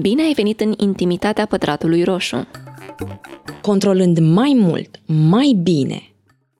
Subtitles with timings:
[0.00, 2.46] Bine ai venit în intimitatea pătratului roșu.
[3.62, 6.02] Controlând mai mult, mai bine,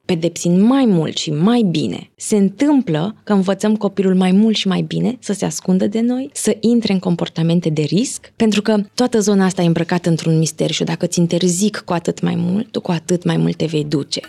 [0.05, 4.81] pedepsind mai mult și mai bine, se întâmplă că învățăm copilul mai mult și mai
[4.81, 9.19] bine să se ascundă de noi, să intre în comportamente de risc, pentru că toată
[9.19, 12.91] zona asta e îmbrăcată într-un mister și dacă ți interzic cu atât mai mult, cu
[12.91, 14.21] atât mai mult te vei duce.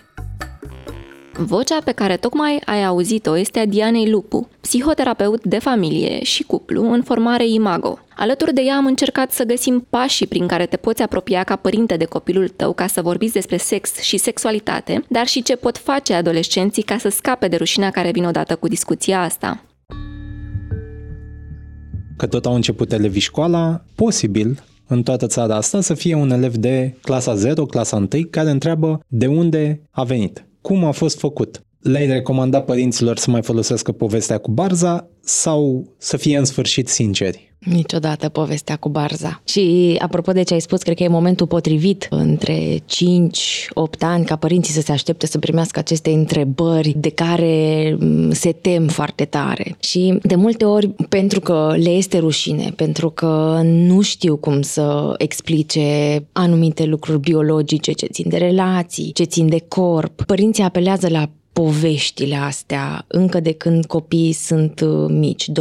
[1.39, 6.93] Vocea pe care tocmai ai auzit-o este a Dianei Lupu, psihoterapeut de familie și cuplu
[6.93, 7.99] în formare Imago.
[8.17, 11.97] Alături de ea am încercat să găsim pașii prin care te poți apropia ca părinte
[11.97, 16.15] de copilul tău ca să vorbiți despre sex și sexualitate, dar și ce pot face
[16.15, 19.65] adolescenții ca să scape de rușinea care vine odată cu discuția asta.
[22.17, 26.55] Că tot au început elevii școala, posibil în toată țara asta să fie un elev
[26.55, 31.66] de clasa 0, clasa 1, care întreabă de unde a venit cum a fost făcut.
[31.87, 37.55] Le-ai recomandat părinților să mai folosească povestea cu Barza sau să fie în sfârșit sinceri?
[37.59, 39.43] Niciodată povestea cu Barza.
[39.45, 42.81] Și apropo de ce ai spus, cred că e momentul potrivit între 5-8
[44.01, 48.87] ani ca părinții să se aștepte să primească aceste întrebări de care mm, se tem
[48.87, 49.77] foarte tare.
[49.81, 55.15] Și de multe ori, pentru că le este rușine, pentru că nu știu cum să
[55.17, 61.31] explice anumite lucruri biologice ce țin de relații, ce țin de corp, părinții apelează la
[61.63, 65.53] poveștile astea încă de când copiii sunt uh, mici, 2-4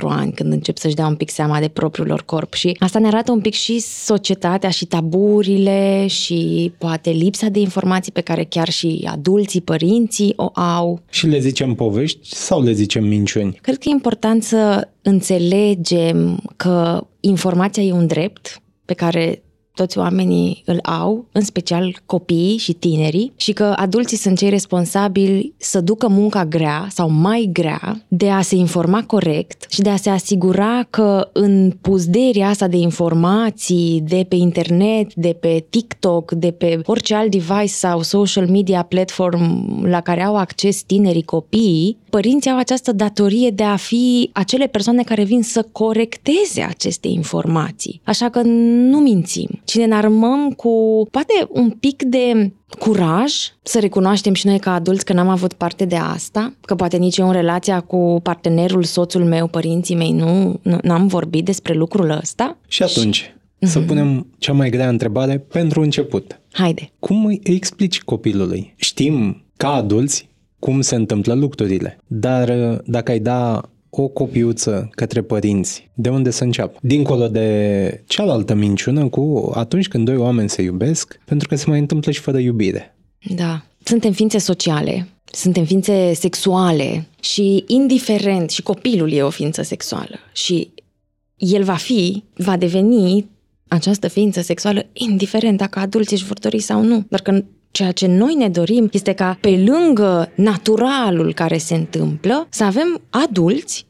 [0.00, 3.06] ani, când încep să-și dea un pic seama de propriul lor corp și asta ne
[3.06, 8.68] arată un pic și societatea și taburile și poate lipsa de informații pe care chiar
[8.68, 11.00] și adulții, părinții o au.
[11.10, 13.58] Și le zicem povești sau le zicem minciuni?
[13.62, 19.42] Cred că e important să înțelegem că informația e un drept pe care
[19.78, 25.52] toți oamenii îl au, în special copiii și tinerii, și că adulții sunt cei responsabili
[25.56, 29.96] să ducă munca grea sau mai grea de a se informa corect și de a
[29.96, 36.50] se asigura că în puzderia asta de informații de pe internet, de pe TikTok, de
[36.50, 39.42] pe orice alt device sau social media platform
[39.86, 45.02] la care au acces tinerii copiii, părinții au această datorie de a fi acele persoane
[45.02, 48.00] care vin să corecteze aceste informații.
[48.04, 54.34] Așa că nu mințim, ci ne înarmăm cu poate un pic de curaj să recunoaștem
[54.34, 57.32] și noi ca adulți că n-am avut parte de asta, că poate nici eu în
[57.32, 62.58] relația cu partenerul, soțul meu, părinții mei nu, n-am vorbit despre lucrul ăsta.
[62.68, 63.24] Și atunci, și...
[63.68, 63.86] să mhm.
[63.86, 66.40] punem cea mai grea întrebare pentru început.
[66.52, 66.90] Haide.
[66.98, 68.74] Cum îi explici copilului?
[68.76, 71.98] Știm ca adulți cum se întâmplă lucrurile.
[72.06, 73.60] Dar uh, dacă ai da
[74.02, 76.78] o copiuță către părinți, de unde să înceapă?
[76.82, 81.78] Dincolo de cealaltă minciună cu atunci când doi oameni se iubesc, pentru că se mai
[81.78, 82.96] întâmplă și fără iubire.
[83.34, 83.62] Da.
[83.82, 90.70] Suntem ființe sociale, suntem ființe sexuale și indiferent, și copilul e o ființă sexuală și
[91.36, 93.26] el va fi, va deveni
[93.68, 97.04] această ființă sexuală indiferent dacă adulții își vor dori sau nu.
[97.08, 102.46] Dar că Ceea ce noi ne dorim este ca pe lângă naturalul care se întâmplă
[102.50, 103.86] să avem adulți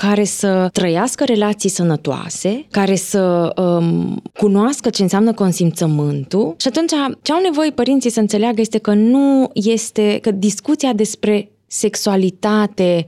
[0.00, 6.54] care să trăiască relații sănătoase, care să um, cunoască ce înseamnă consimțământul.
[6.58, 6.90] Și atunci
[7.22, 13.06] ce au nevoie părinții să înțeleagă este că nu este, că discuția despre sexualitate,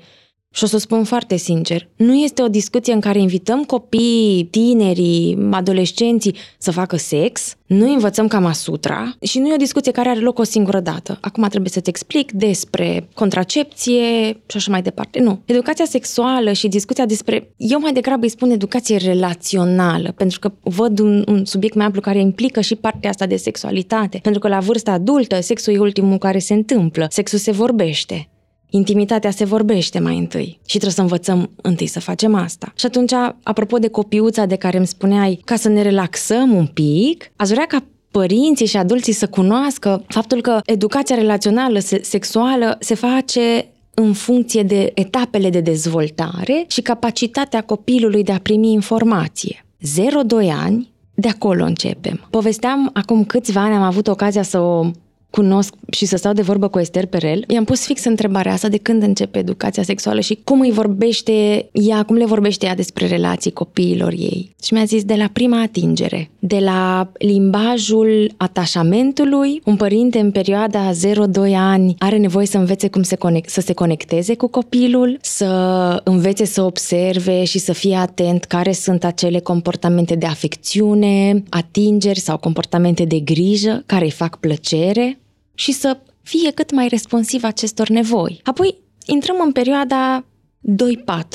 [0.55, 5.49] și o să spun foarte sincer, nu este o discuție în care invităm copiii, tinerii,
[5.51, 10.21] adolescenții să facă sex, nu învățăm Kama Sutra și nu e o discuție care are
[10.21, 11.19] loc o singură dată.
[11.21, 14.03] Acum trebuie să-ți explic despre contracepție
[14.47, 15.21] și așa mai departe.
[15.21, 15.41] Nu.
[15.45, 17.55] Educația sexuală și discuția despre...
[17.57, 22.01] Eu mai degrabă îi spun educație relațională, pentru că văd un, un subiect mai amplu
[22.01, 24.19] care implică și partea asta de sexualitate.
[24.23, 27.07] Pentru că la vârsta adultă, sexul e ultimul care se întâmplă.
[27.11, 28.29] Sexul se vorbește.
[28.75, 32.73] Intimitatea se vorbește mai întâi și trebuie să învățăm întâi să facem asta.
[32.77, 33.13] Și atunci,
[33.43, 37.65] apropo de copiuța de care îmi spuneai, ca să ne relaxăm un pic, aș vrea
[37.67, 44.63] ca părinții și adulții să cunoască faptul că educația relațională, sexuală, se face în funcție
[44.63, 49.65] de etapele de dezvoltare și capacitatea copilului de a primi informație.
[49.81, 52.27] 0-2 ani, de acolo începem.
[52.31, 54.91] Povesteam acum câțiva ani, am avut ocazia să o
[55.33, 58.77] cunosc și să stau de vorbă cu Esther Perel, i-am pus fix întrebarea asta de
[58.77, 63.53] când începe educația sexuală și cum îi vorbește ea, cum le vorbește ea despre relații
[63.53, 64.55] copiilor ei.
[64.65, 70.91] Și mi-a zis de la prima atingere, de la limbajul atașamentului, un părinte în perioada
[70.91, 76.01] 0-2 ani are nevoie să învețe cum se conect, să se conecteze cu copilul, să
[76.05, 82.37] învețe să observe și să fie atent care sunt acele comportamente de afecțiune, atingeri sau
[82.37, 85.17] comportamente de grijă care îi fac plăcere
[85.55, 88.41] și să fie cât mai responsiv acestor nevoi.
[88.45, 90.25] Apoi intrăm în perioada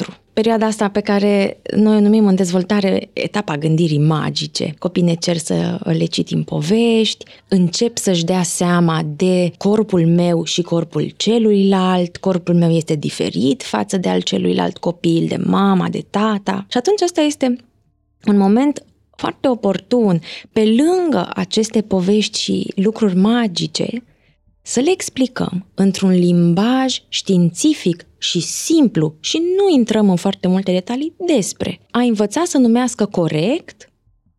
[0.10, 4.74] 2-4 perioada asta pe care noi o numim în dezvoltare etapa gândirii magice.
[4.80, 10.62] Copiii ne cer să le citim povești, încep să-și dea seama de corpul meu și
[10.62, 16.66] corpul celuilalt, corpul meu este diferit față de al celuilalt copil, de mama, de tata.
[16.70, 17.56] Și atunci asta este
[18.26, 18.84] un moment
[19.18, 20.22] foarte oportun,
[20.52, 24.04] pe lângă aceste povești și lucruri magice,
[24.62, 31.14] să le explicăm într-un limbaj științific și simplu și nu intrăm în foarte multe detalii
[31.26, 33.92] despre a învăța să numească corect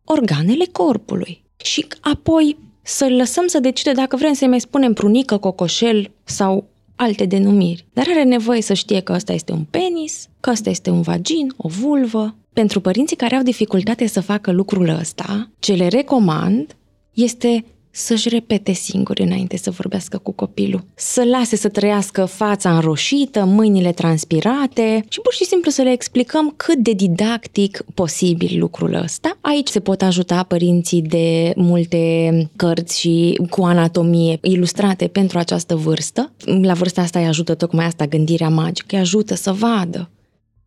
[0.03, 1.43] organele corpului.
[1.63, 7.25] Și apoi să-l lăsăm să decide dacă vrem să-i mai spunem prunică, cocoșel sau alte
[7.25, 7.85] denumiri.
[7.93, 11.53] Dar are nevoie să știe că ăsta este un penis, că ăsta este un vagin,
[11.57, 12.35] o vulvă.
[12.53, 16.77] Pentru părinții care au dificultate să facă lucrul ăsta, ce le recomand
[17.13, 20.85] este să-și repete singur înainte să vorbească cu copilul.
[20.95, 26.53] Să lase să trăiască fața înroșită, mâinile transpirate și pur și simplu să le explicăm
[26.55, 29.37] cât de didactic posibil lucrul ăsta.
[29.41, 36.31] Aici se pot ajuta părinții de multe cărți și cu anatomie ilustrate pentru această vârstă.
[36.61, 40.09] La vârsta asta îi ajută tocmai asta, gândirea magică, îi ajută să vadă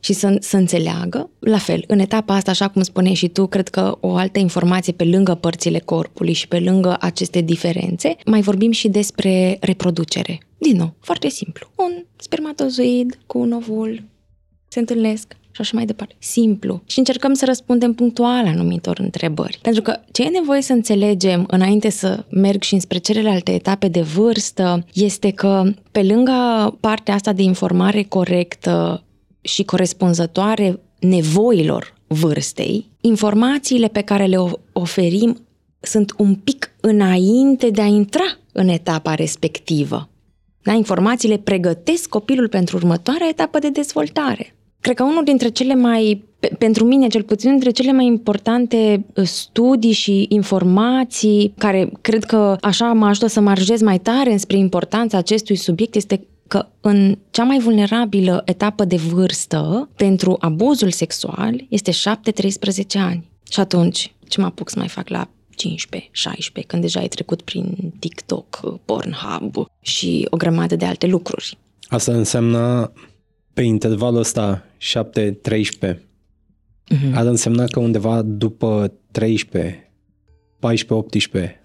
[0.05, 1.31] și să, să înțeleagă.
[1.39, 4.93] La fel, în etapa asta, așa cum spuneai și tu, cred că o altă informație
[4.93, 10.41] pe lângă părțile corpului și pe lângă aceste diferențe, mai vorbim și despre reproducere.
[10.59, 11.67] Din nou, foarte simplu.
[11.77, 14.03] Un spermatozoid cu un ovul
[14.69, 16.15] se întâlnesc și așa mai departe.
[16.19, 16.83] Simplu.
[16.87, 19.59] Și încercăm să răspundem punctual anumitor întrebări.
[19.63, 24.01] Pentru că ce e nevoie să înțelegem înainte să merg și înspre celelalte etape de
[24.01, 26.33] vârstă este că pe lângă
[26.81, 29.03] partea asta de informare corectă
[29.43, 34.37] și corespunzătoare nevoilor vârstei, informațiile pe care le
[34.73, 35.47] oferim
[35.81, 40.09] sunt un pic înainte de a intra în etapa respectivă.
[40.63, 40.73] Da?
[40.73, 44.55] Informațiile pregătesc copilul pentru următoarea etapă de dezvoltare.
[44.81, 46.25] Cred că unul dintre cele mai,
[46.59, 52.57] pentru mine cel puțin, dintre cele mai importante uh, studii și informații care cred că
[52.61, 57.45] așa mă ajută să marjez mai tare înspre importanța acestui subiect este că în cea
[57.45, 61.95] mai vulnerabilă etapă de vârstă pentru abuzul sexual este 7-13
[62.95, 63.31] ani.
[63.51, 67.43] Și atunci, ce mă apuc să mai fac la 15, 16, când deja ai trecut
[67.43, 71.59] prin TikTok, Pornhub și o grămadă de alte lucruri.
[71.89, 72.93] Asta înseamnă
[73.53, 75.95] pe intervalul ăsta 7-13.
[75.95, 77.13] Mm-hmm.
[77.15, 79.93] Ar însemna că undeva după 13,
[81.47, 81.61] 14-18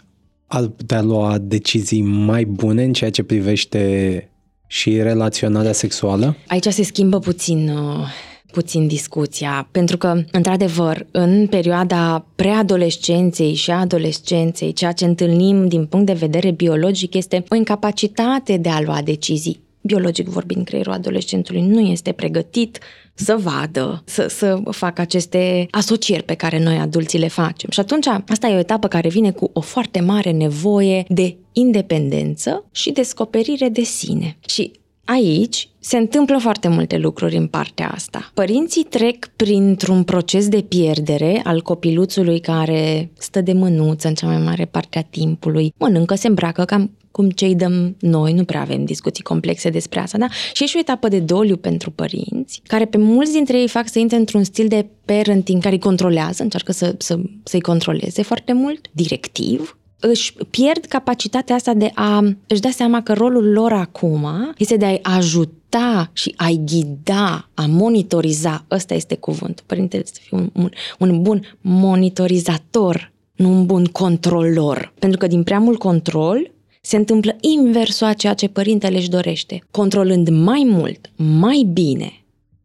[0.45, 4.31] ar putea lua decizii mai bune în ceea ce privește
[4.67, 6.35] și relaționarea sexuală?
[6.47, 8.07] Aici se schimbă puțin uh,
[8.51, 16.05] puțin discuția, pentru că, într-adevăr, în perioada preadolescenței și adolescenței, ceea ce întâlnim din punct
[16.05, 19.59] de vedere biologic este o incapacitate de a lua decizii.
[19.81, 22.79] Biologic vorbind, creierul adolescentului nu este pregătit
[23.17, 27.69] să vadă, să, să facă aceste asocieri pe care noi adulții le facem.
[27.69, 32.65] Și atunci asta e o etapă care vine cu o foarte mare nevoie de independență
[32.71, 34.37] și descoperire de sine.
[34.47, 34.71] Și
[35.09, 38.31] Aici se întâmplă foarte multe lucruri în partea asta.
[38.33, 44.37] Părinții trec printr-un proces de pierdere al copiluțului care stă de mânuță în cea mai
[44.37, 48.85] mare parte a timpului, mănâncă, se îmbracă cam cum ce dăm noi, nu prea avem
[48.85, 50.27] discuții complexe despre asta, da?
[50.53, 53.89] Și e și o etapă de doliu pentru părinți, care pe mulți dintre ei fac
[53.89, 58.53] să intre într-un stil de parenting care îi controlează, încearcă să, să, să-i controleze foarte
[58.53, 64.53] mult, directiv, își pierd capacitatea asta de a își da seama că rolul lor acum
[64.57, 68.65] este de a-i ajuta și a-i ghida, a monitoriza.
[68.71, 69.63] Ăsta este cuvântul.
[69.67, 74.93] Părintele să fie un, un, un bun monitorizator, nu un bun controlor.
[74.99, 76.51] Pentru că din prea mult control
[76.87, 79.63] se întâmplă inversul a ceea ce părintele își dorește.
[79.71, 82.11] Controlând mai mult, mai bine,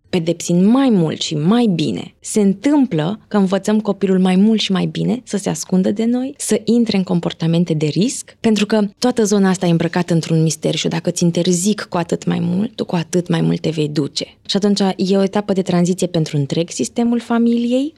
[0.08, 4.86] pedepsind mai mult și mai bine, se întâmplă că învățăm copilul mai mult și mai
[4.86, 9.24] bine să se ascundă de noi, să intre în comportamente de risc, pentru că toată
[9.24, 12.84] zona asta e îmbrăcată într-un mister și dacă ți interzic cu atât mai mult, tu
[12.84, 14.26] cu atât mai mult te vei duce.
[14.46, 17.92] Și atunci e o etapă de tranziție pentru întreg sistemul familiei,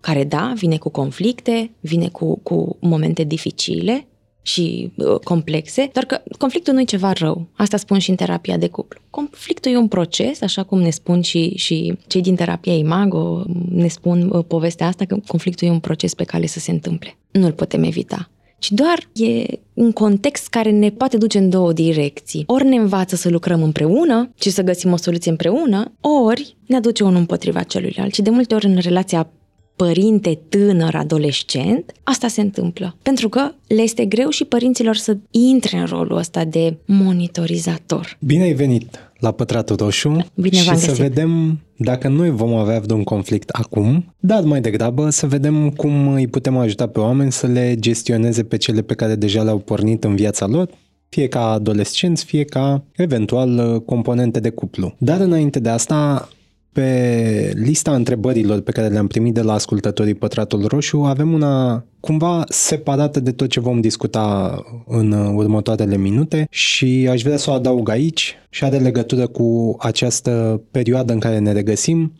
[0.00, 4.06] care da, vine cu conflicte, vine cu, cu momente dificile,
[4.46, 7.46] și uh, complexe, doar că conflictul nu e ceva rău.
[7.56, 9.00] Asta spun și în terapia de cuplu.
[9.10, 13.88] Conflictul e un proces, așa cum ne spun și, și cei din terapia Imago, ne
[13.88, 17.16] spun uh, povestea asta, că conflictul e un proces pe care să se întâmple.
[17.30, 22.44] Nu-l putem evita ci doar e un context care ne poate duce în două direcții.
[22.46, 27.04] Ori ne învață să lucrăm împreună și să găsim o soluție împreună, ori ne aduce
[27.04, 28.14] unul împotriva celuilalt.
[28.14, 29.30] Și de multe ori în relația
[29.76, 32.96] părinte tânăr, adolescent, asta se întâmplă.
[33.02, 38.16] Pentru că le este greu și părinților să intre în rolul ăsta de monitorizator.
[38.20, 41.02] Bine ai venit la Pătratul Roșu Bine și v-am să găsit.
[41.02, 46.28] vedem dacă noi vom avea vreun conflict acum, dar mai degrabă să vedem cum îi
[46.28, 50.14] putem ajuta pe oameni să le gestioneze pe cele pe care deja le-au pornit în
[50.14, 50.68] viața lor,
[51.08, 54.94] fie ca adolescenți, fie ca eventual componente de cuplu.
[54.98, 56.28] Dar înainte de asta,
[56.76, 62.44] pe lista întrebărilor pe care le-am primit de la ascultătorii Pătratul Roșu, avem una cumva
[62.48, 67.88] separată de tot ce vom discuta în următoarele minute și aș vrea să o adaug
[67.88, 72.12] aici și are legătură cu această perioadă în care ne regăsim,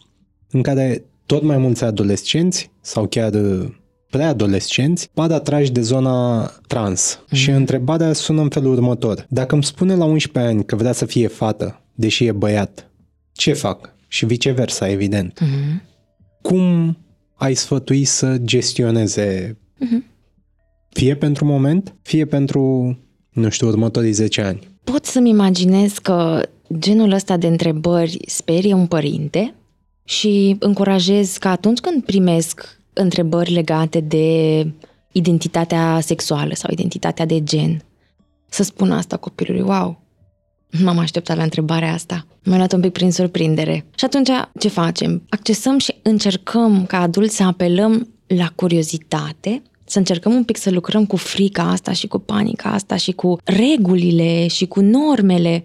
[0.50, 3.32] în care tot mai mulți adolescenți sau chiar
[4.10, 7.18] preadolescenți par atrași de zona trans.
[7.18, 7.32] Mm-hmm.
[7.32, 9.26] Și întrebarea sună în felul următor.
[9.28, 12.90] Dacă îmi spune la 11 ani că vrea să fie fată, deși e băiat,
[13.32, 13.94] ce fac?
[14.16, 15.40] Și viceversa, evident.
[15.40, 15.82] Mm-hmm.
[16.42, 16.96] Cum
[17.34, 20.04] ai sfătui să gestioneze Mhm.
[20.88, 22.96] fie pentru moment, fie pentru,
[23.32, 24.68] nu știu, următorii 10 ani?
[24.84, 26.42] Pot să-mi imaginez că
[26.78, 29.54] genul ăsta de întrebări sperie un părinte
[30.04, 34.26] și încurajez că atunci când primesc întrebări legate de
[35.12, 37.84] identitatea sexuală sau identitatea de gen,
[38.48, 40.00] să spun asta copilului, wow,
[40.82, 42.26] m-am așteptat la întrebarea asta.
[42.44, 43.86] M-a luat un pic prin surprindere.
[43.96, 44.28] Și atunci
[44.58, 45.22] ce facem?
[45.28, 51.06] Accesăm și încercăm ca adulți să apelăm la curiozitate, să încercăm un pic să lucrăm
[51.06, 55.64] cu frica asta și cu panica asta și cu regulile și cu normele.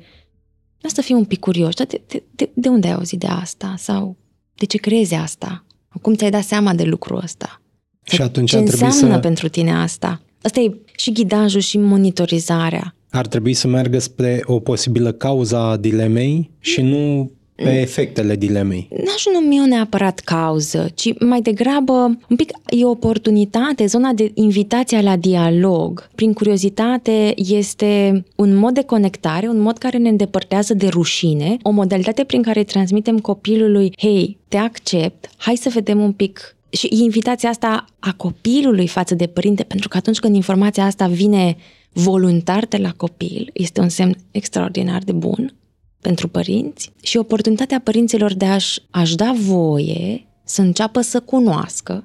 [0.78, 1.76] Dar să fim un pic curioși.
[1.76, 3.76] Dar de, de, de, de unde ai auzit de asta?
[3.78, 4.18] Sau
[4.56, 5.66] de ce crezi asta?
[6.02, 7.62] Cum ți-ai dat seama de lucrul ăsta?
[8.04, 9.22] Și atunci ce ar trebui înseamnă să...
[9.22, 10.22] pentru tine asta?
[10.42, 12.96] Asta e și ghidajul și monitorizarea.
[13.12, 18.88] Ar trebui să meargă spre o posibilă cauza a dilemei și nu pe efectele dilemei.
[18.90, 21.94] N-aș numi eu neapărat cauză, ci mai degrabă
[22.30, 26.10] un pic e o oportunitate, zona de invitație la dialog.
[26.16, 31.70] Prin curiozitate este un mod de conectare, un mod care ne îndepărtează de rușine, o
[31.70, 37.04] modalitate prin care transmitem copilului, hei, te accept, hai să vedem un pic și e
[37.04, 41.58] invitația asta a copilului față de părinte, pentru că atunci când informația asta vine
[41.94, 45.56] voluntar de la copil, este un semn extraordinar de bun
[46.02, 52.04] pentru părinți și oportunitatea părinților de a-și, a-și da voie să înceapă să cunoască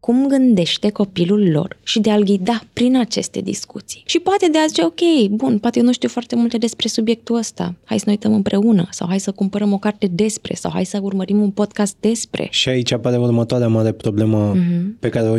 [0.00, 4.02] cum gândește copilul lor și de a-l ghida prin aceste discuții.
[4.06, 7.36] Și poate de a zice, ok, bun, poate eu nu știu foarte multe despre subiectul
[7.36, 10.84] ăsta, hai să ne uităm împreună, sau hai să cumpărăm o carte despre, sau hai
[10.84, 12.48] să urmărim un podcast despre.
[12.50, 14.98] Și aici apare următoarea mare problemă mm-hmm.
[14.98, 15.34] pe care o,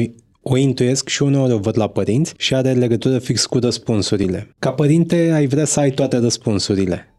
[0.49, 4.55] o intuiesc și uneori o văd la părinți și are legătură fix cu răspunsurile.
[4.59, 7.13] Ca părinte ai vrea să ai toate răspunsurile.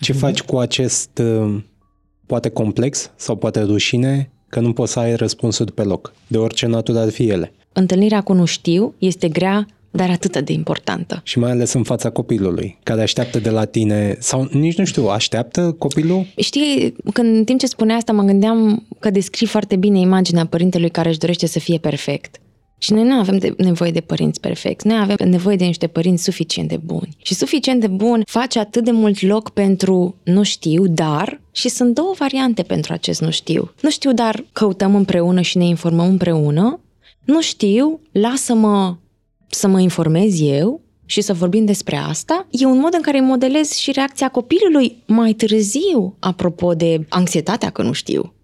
[0.00, 0.16] Ce mm-hmm.
[0.18, 1.62] faci cu acest uh,
[2.26, 6.66] poate complex sau poate rușine că nu poți să ai răspunsuri pe loc, de orice
[6.66, 7.52] natură ar fi ele.
[7.72, 11.20] Întâlnirea cu nu știu este grea, dar atât de importantă.
[11.24, 15.06] Și mai ales în fața copilului, care așteaptă de la tine, sau nici nu știu,
[15.06, 16.26] așteaptă copilul?
[16.36, 20.90] Știi, când în timp ce spunea asta, mă gândeam că descrii foarte bine imaginea părintelui
[20.90, 22.40] care își dorește să fie perfect.
[22.82, 26.22] Și noi nu avem de nevoie de părinți perfecți, noi avem nevoie de niște părinți
[26.22, 27.16] suficient de buni.
[27.22, 31.94] Și suficient de bun face atât de mult loc pentru nu știu, dar și sunt
[31.94, 33.72] două variante pentru acest nu știu.
[33.80, 36.80] Nu știu, dar căutăm împreună și ne informăm împreună.
[37.24, 38.96] Nu știu, lasă-mă
[39.46, 43.72] să mă informez eu și să vorbim despre asta, e un mod în care modelez
[43.72, 48.34] și reacția copilului mai târziu, apropo de anxietatea că nu știu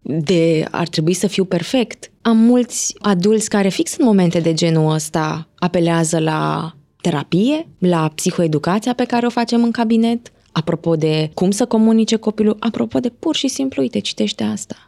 [0.00, 2.10] de ar trebui să fiu perfect.
[2.22, 8.94] Am mulți adulți care fix în momente de genul ăsta apelează la terapie, la psihoeducația
[8.94, 13.36] pe care o facem în cabinet, apropo de cum să comunice copilul, apropo de pur
[13.36, 14.86] și simplu, uite, citește asta.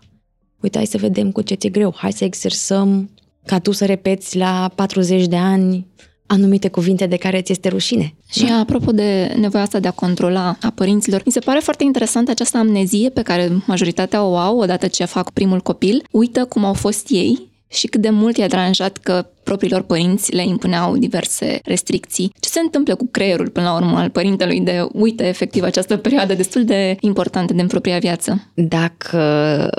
[0.60, 3.10] Uite, hai să vedem cu ce ți-e greu, hai să exersăm
[3.46, 5.86] ca tu să repeți la 40 de ani
[6.30, 8.14] anumite cuvinte de care ți este rușine.
[8.30, 8.54] Și da?
[8.54, 12.58] apropo de nevoia asta de a controla a părinților, mi se pare foarte interesant această
[12.58, 17.06] amnezie pe care majoritatea o au odată ce fac primul copil, uită cum au fost
[17.08, 22.32] ei și cât de mult i-a deranjat că propriilor părinți le impuneau diverse restricții.
[22.40, 26.34] Ce se întâmplă cu creierul, până la urmă, al părintelui de uită efectiv această perioadă
[26.34, 28.50] destul de importantă din propria viață?
[28.54, 29.70] Dacă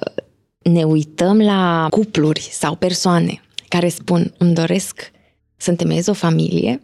[0.61, 5.11] ne uităm la cupluri sau persoane care spun îmi doresc
[5.61, 6.81] să întemeiez o familie,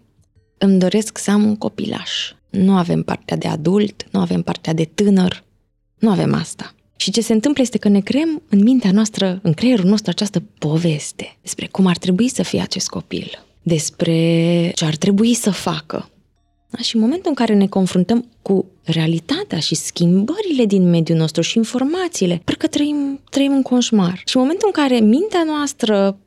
[0.57, 2.31] îmi doresc să am un copilaș.
[2.49, 5.43] Nu avem partea de adult, nu avem partea de tânăr,
[5.99, 6.75] nu avem asta.
[6.95, 10.43] Și ce se întâmplă este că ne creăm în mintea noastră, în creierul nostru, această
[10.59, 14.13] poveste despre cum ar trebui să fie acest copil, despre
[14.75, 16.09] ce ar trebui să facă.
[16.69, 16.77] Da?
[16.81, 21.57] Și în momentul în care ne confruntăm cu realitatea și schimbările din mediul nostru și
[21.57, 24.21] informațiile, parcă trăim, trăim un conșmar.
[24.25, 26.17] Și în momentul în care mintea noastră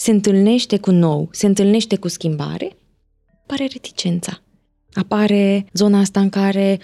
[0.00, 2.76] se întâlnește cu nou, se întâlnește cu schimbare,
[3.42, 4.40] apare reticența.
[4.92, 6.80] Apare zona asta în care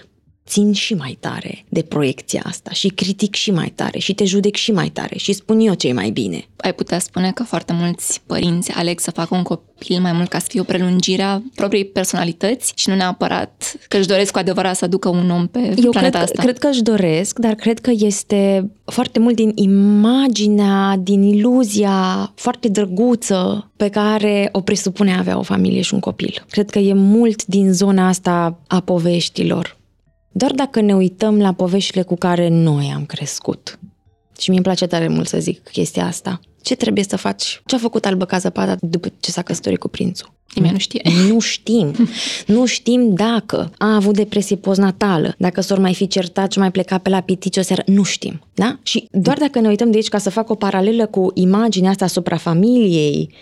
[0.47, 4.55] țin și mai tare de proiecția asta și critic și mai tare și te judec
[4.55, 6.47] și mai tare și spun eu ce mai bine.
[6.57, 10.39] Ai putea spune că foarte mulți părinți aleg să facă un copil mai mult ca
[10.39, 14.75] să fie o prelungire a propriei personalități și nu neapărat că își doresc cu adevărat
[14.75, 16.41] să aducă un om pe eu planeta cred, asta.
[16.41, 22.67] cred că își doresc, dar cred că este foarte mult din imaginea, din iluzia foarte
[22.67, 26.45] drăguță pe care o presupune a avea o familie și un copil.
[26.49, 29.77] Cred că e mult din zona asta a poveștilor.
[30.37, 33.79] Doar dacă ne uităm la poveștile cu care noi am crescut.
[34.39, 36.39] Și mie îmi place tare mult să zic chestia asta.
[36.61, 37.61] Ce trebuie să faci?
[37.65, 40.33] Ce a făcut albă ca zăpada după ce s-a căsătorit cu prințul?
[40.55, 41.01] Nimeni nu știe.
[41.27, 41.93] Nu știm.
[42.47, 46.97] Nu știm dacă a avut depresie postnatală, dacă s-or mai fi certat și mai pleca
[46.97, 47.83] pe la pitici o seară.
[47.85, 48.41] Nu știm.
[48.53, 48.79] Da?
[48.83, 52.05] Și doar dacă ne uităm de aici ca să fac o paralelă cu imaginea asta
[52.05, 53.33] asupra familiei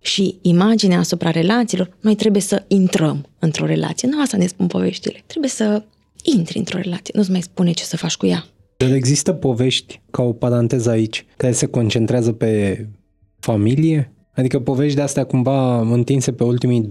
[0.00, 4.08] și imaginea asupra relațiilor, noi trebuie să intrăm într-o relație.
[4.08, 5.22] Nu asta ne spun poveștile.
[5.26, 5.82] Trebuie să
[6.22, 7.14] intri într-o relație.
[7.16, 8.44] Nu-ți mai spune ce să faci cu ea.
[8.76, 12.86] Dar există povești, ca o paranteză aici, care se concentrează pe
[13.38, 14.12] familie?
[14.34, 16.88] Adică povești de astea cumva întinse pe ultimii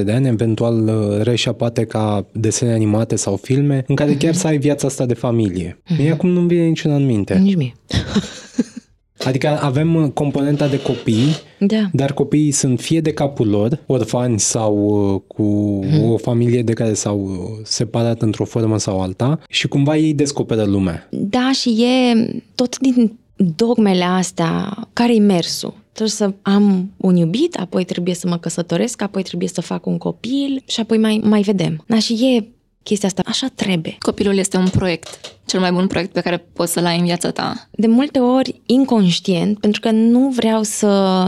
[0.00, 4.46] 200-300 de ani, eventual uh, reșapate ca desene animate sau filme, în care chiar să
[4.46, 5.82] ai viața asta de familie.
[5.98, 7.38] Mie acum nu-mi vine niciuna în minte.
[7.38, 7.72] Nici mie.
[9.24, 11.88] Adică avem uh, componenta de copii, Da.
[11.92, 14.76] dar copiii sunt fie de capul lor, orfani sau
[15.14, 15.44] uh, cu
[16.12, 20.64] o familie de care s-au uh, separat într-o formă sau alta și cumva ei descoperă
[20.64, 21.08] lumea.
[21.10, 22.14] Da, și e
[22.54, 23.18] tot din
[23.56, 25.74] dogmele astea, care-i mersul?
[25.92, 29.98] Trebuie să am un iubit, apoi trebuie să mă căsătoresc, apoi trebuie să fac un
[29.98, 31.84] copil și apoi mai, mai vedem.
[31.86, 32.44] Da, și e
[32.82, 33.96] chestia asta, așa trebuie.
[33.98, 37.30] Copilul este un proiect, cel mai bun proiect pe care poți să-l ai în viața
[37.30, 37.68] ta.
[37.70, 41.26] De multe ori inconștient, pentru că nu vreau să,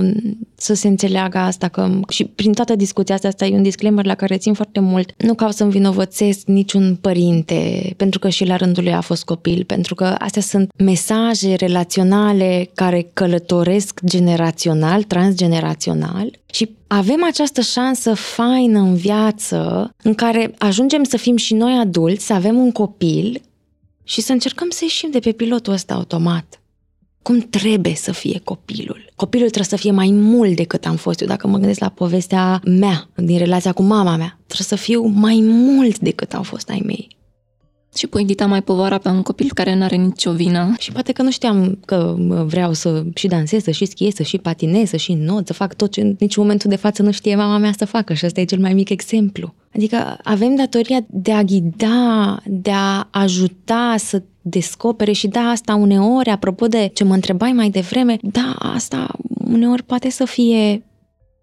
[0.54, 4.14] să se înțeleagă asta că și prin toată discuția asta, asta e un disclaimer la
[4.14, 5.12] care țin foarte mult.
[5.16, 9.64] Nu caut să învinovățesc niciun părinte, pentru că și la rândul lui a fost copil,
[9.64, 18.78] pentru că astea sunt mesaje relaționale care călătoresc generațional, transgenerațional și avem această șansă faină
[18.78, 23.40] în viață în care ajungem să fim și noi adulți, să avem un copil
[24.04, 26.62] și să încercăm să ieșim de pe pilotul ăsta automat.
[27.22, 29.12] Cum trebuie să fie copilul?
[29.16, 31.26] Copilul trebuie să fie mai mult decât am fost eu.
[31.26, 35.40] Dacă mă gândesc la povestea mea, din relația cu mama mea, trebuie să fiu mai
[35.42, 37.16] mult decât au fost ai mei.
[37.96, 40.74] Și pui dita mai povara pe un copil care nu are nicio vină.
[40.78, 44.22] Și poate că nu știam că mă, vreau să și dansez, să și schiez, să
[44.22, 47.12] și patinez, să și not, să fac tot ce în niciun momentul de față nu
[47.12, 49.54] știe mama mea să facă și ăsta e cel mai mic exemplu.
[49.74, 56.28] Adică avem datoria de a ghida, de a ajuta să descopere și da, asta uneori,
[56.28, 59.10] apropo de ce mă întrebai mai devreme, da, asta
[59.44, 60.84] uneori poate să fie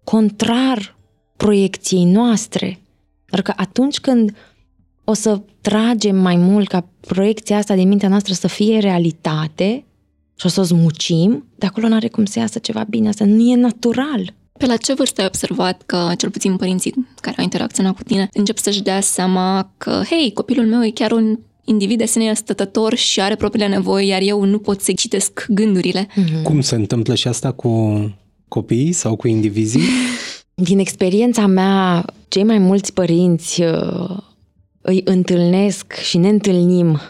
[0.04, 0.96] contrar
[1.36, 2.78] proiecției noastre.
[3.30, 4.36] Dar că atunci când
[5.04, 9.84] o să tragem mai mult ca proiecția asta din mintea noastră să fie realitate
[10.34, 13.08] și o să o zmucim, de acolo nu are cum să iasă ceva bine.
[13.08, 14.34] Asta nu e natural.
[14.60, 18.28] Pe la ce vârstă ai observat că, cel puțin părinții care au interacționat cu tine,
[18.32, 22.94] încep să-și dea seama că, hei, copilul meu e chiar un individ de sine stătător
[22.94, 26.06] și are propriile nevoi, iar eu nu pot să citesc gândurile.
[26.14, 26.42] Mhm.
[26.42, 27.70] Cum se întâmplă și asta cu
[28.48, 29.82] copiii sau cu indivizii?
[30.54, 34.16] Din experiența mea, cei mai mulți părinți uh,
[34.80, 37.00] îi întâlnesc și ne întâlnim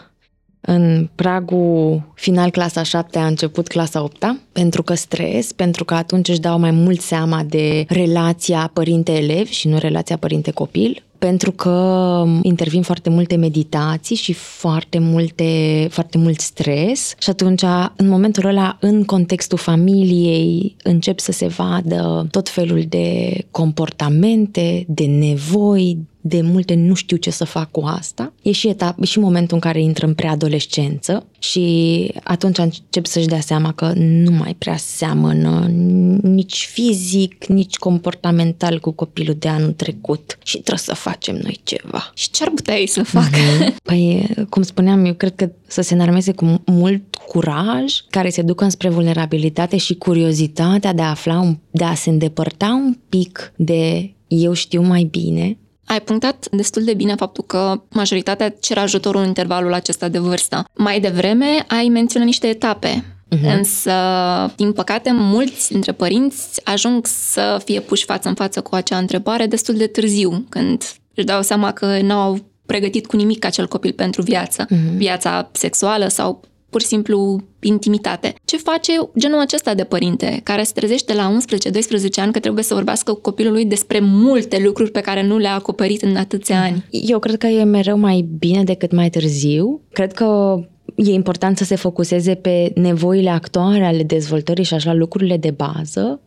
[0.61, 6.27] în pragul final clasa 7 a început clasa 8 pentru că stres, pentru că atunci
[6.27, 12.81] își dau mai mult seama de relația părinte-elev și nu relația părinte-copil, pentru că intervin
[12.81, 17.63] foarte multe meditații și foarte multe foarte mult stres și atunci
[17.95, 25.05] în momentul ăla în contextul familiei încep să se vadă tot felul de comportamente, de
[25.05, 28.33] nevoi, de multe nu știu ce să fac cu asta.
[28.41, 33.27] E și, etap, e și momentul în care intră în preadolescență și atunci încep să-și
[33.27, 35.67] dea seama că nu mai prea seamănă
[36.21, 42.11] nici fizic, nici comportamental cu copilul de anul trecut și trebuie să facem noi ceva.
[42.13, 43.37] Și ce ar putea ei să facă?
[43.83, 48.63] Păi, cum spuneam, eu cred că să se înarmeze cu mult curaj, care se ducă
[48.63, 54.13] înspre vulnerabilitate și curiozitatea de a afla, un, de a se îndepărta un pic de
[54.27, 55.57] eu știu mai bine,
[55.91, 60.65] Ai punctat destul de bine faptul că majoritatea cer ajutorul în intervalul acesta de vârstă.
[60.73, 63.57] Mai devreme ai menționat niște etape, uh-huh.
[63.57, 63.91] însă,
[64.55, 69.45] din păcate, mulți dintre părinți ajung să fie puși față în față cu acea întrebare
[69.45, 70.83] destul de târziu, când
[71.15, 74.65] își dau seama că n-au pregătit cu nimic acel copil pentru viață.
[74.65, 74.95] Uh-huh.
[74.95, 78.33] Viața sexuală sau pur și simplu intimitate.
[78.45, 81.37] Ce face genul acesta de părinte care se trezește la 11-12
[82.15, 85.53] ani că trebuie să vorbească cu copilul lui despre multe lucruri pe care nu le-a
[85.53, 86.85] acoperit în atâția ani?
[86.89, 89.81] Eu cred că e mereu mai bine decât mai târziu.
[89.91, 90.59] Cred că
[90.95, 96.21] e important să se focuseze pe nevoile actuale ale dezvoltării și așa lucrurile de bază,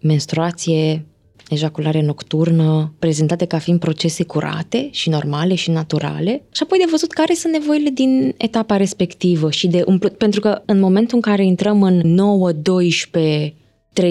[0.00, 1.06] menstruație,
[1.52, 7.12] ejaculare nocturnă, prezentate ca fiind procese curate și normale și naturale și apoi de văzut
[7.12, 11.44] care sunt nevoile din etapa respectivă și de umplut, pentru că în momentul în care
[11.44, 13.54] intrăm în 9, 12,
[14.00, 14.02] 13-20,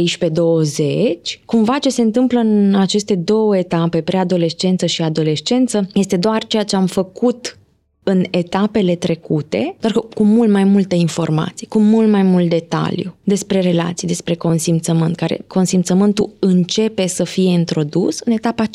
[1.45, 6.75] cumva ce se întâmplă în aceste două etape, preadolescență și adolescență, este doar ceea ce
[6.75, 7.59] am făcut
[8.03, 13.59] în etapele trecute, doar cu mult mai multe informații, cu mult mai mult detaliu despre
[13.59, 18.69] relații, despre consimțământ, care consimțământul începe să fie introdus în etapa 5-8,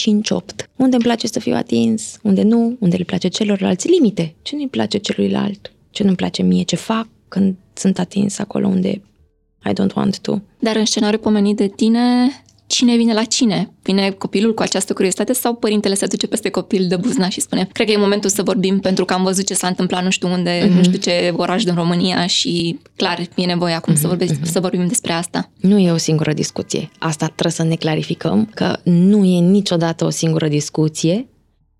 [0.77, 4.69] unde îmi place să fiu atins, unde nu, unde le place celorlalți limite, ce nu-i
[4.69, 9.03] place celuilalt, ce nu-mi place mie, ce fac când sunt atins acolo unde
[9.71, 10.39] I don't want to.
[10.59, 12.29] Dar în scenariul pomenit de tine,
[12.77, 13.71] cine vine la cine?
[13.83, 17.69] Vine copilul cu această curiozitate sau părintele se duce peste copil de buzna și spune
[17.73, 20.29] cred că e momentul să vorbim pentru că am văzut ce s-a întâmplat nu știu
[20.29, 20.73] unde, mm-hmm.
[20.73, 24.01] nu știu ce oraș din România și clar e nevoie acum mm-hmm.
[24.01, 24.43] să, vorbim, mm-hmm.
[24.43, 25.51] să vorbim despre asta.
[25.61, 26.91] Nu e o singură discuție.
[26.99, 31.27] Asta trebuie să ne clarificăm că nu e niciodată o singură discuție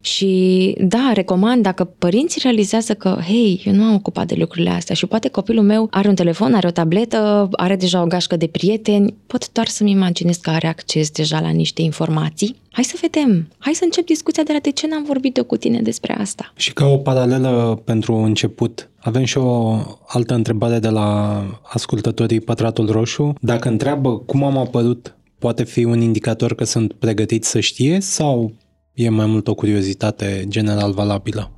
[0.07, 4.95] și da, recomand dacă părinții realizează că, hei, eu nu am ocupat de lucrurile astea
[4.95, 8.47] și poate copilul meu are un telefon, are o tabletă, are deja o gașcă de
[8.47, 12.57] prieteni, pot doar să-mi imaginez că are acces deja la niște informații.
[12.71, 15.57] Hai să vedem, hai să încep discuția de la de ce n-am vorbit eu cu
[15.57, 16.53] tine despre asta.
[16.57, 22.91] Și ca o paralelă pentru început, avem și o altă întrebare de la ascultătorii Pătratul
[22.91, 23.35] Roșu.
[23.41, 28.53] Dacă întreabă cum am apărut, poate fi un indicator că sunt pregătiți să știe sau
[28.97, 31.51] E mai mult o curiozitate general valabilă.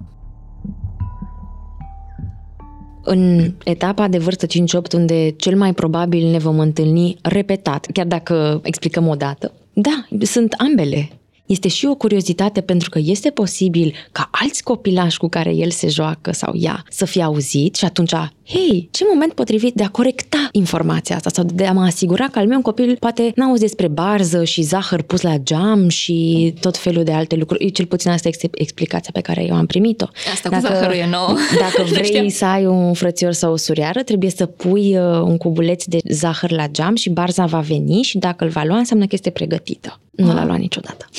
[3.03, 4.49] În etapa de vârstă 5-8,
[4.95, 10.53] unde cel mai probabil ne vom întâlni repetat, chiar dacă explicăm o dată, da, sunt
[10.53, 11.09] ambele
[11.49, 15.89] este și o curiozitate pentru că este posibil ca alți copilași cu care el se
[15.89, 18.13] joacă sau ea să fie auzit și atunci,
[18.45, 22.39] hei, ce moment potrivit de a corecta informația asta sau de a mă asigura că
[22.39, 27.05] al meu copil poate n-auzi despre barză și zahăr pus la geam și tot felul
[27.05, 27.71] de alte lucruri.
[27.71, 30.07] Cel puțin asta este explicația pe care eu am primit-o.
[30.33, 31.37] Asta dacă, cu zahărul e nouă.
[31.59, 35.85] Dacă vrei să ai un frățior sau o suriară, trebuie să pui uh, un cubuleț
[35.85, 39.15] de zahăr la geam și barza va veni și dacă îl va lua, înseamnă că
[39.15, 40.01] este pregătită.
[40.19, 41.07] Nu l-a luat niciodată.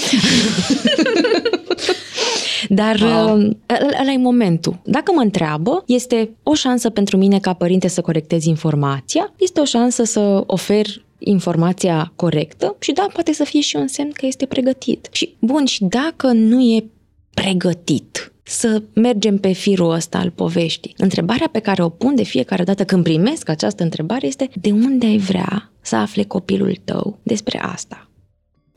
[2.70, 3.38] Dar wow.
[3.38, 3.54] Uh,
[4.02, 4.80] ăla e momentul.
[4.84, 9.64] Dacă mă întreabă, este o șansă pentru mine ca părinte să corectez informația, este o
[9.64, 10.86] șansă să ofer
[11.18, 15.08] informația corectă și da, poate să fie și un semn că este pregătit.
[15.12, 16.86] Și bun, și dacă nu e
[17.34, 20.94] pregătit, să mergem pe firul ăsta al poveștii.
[20.98, 25.06] Întrebarea pe care o pun de fiecare dată când primesc această întrebare este de unde
[25.06, 28.09] ai vrea să afle copilul tău despre asta?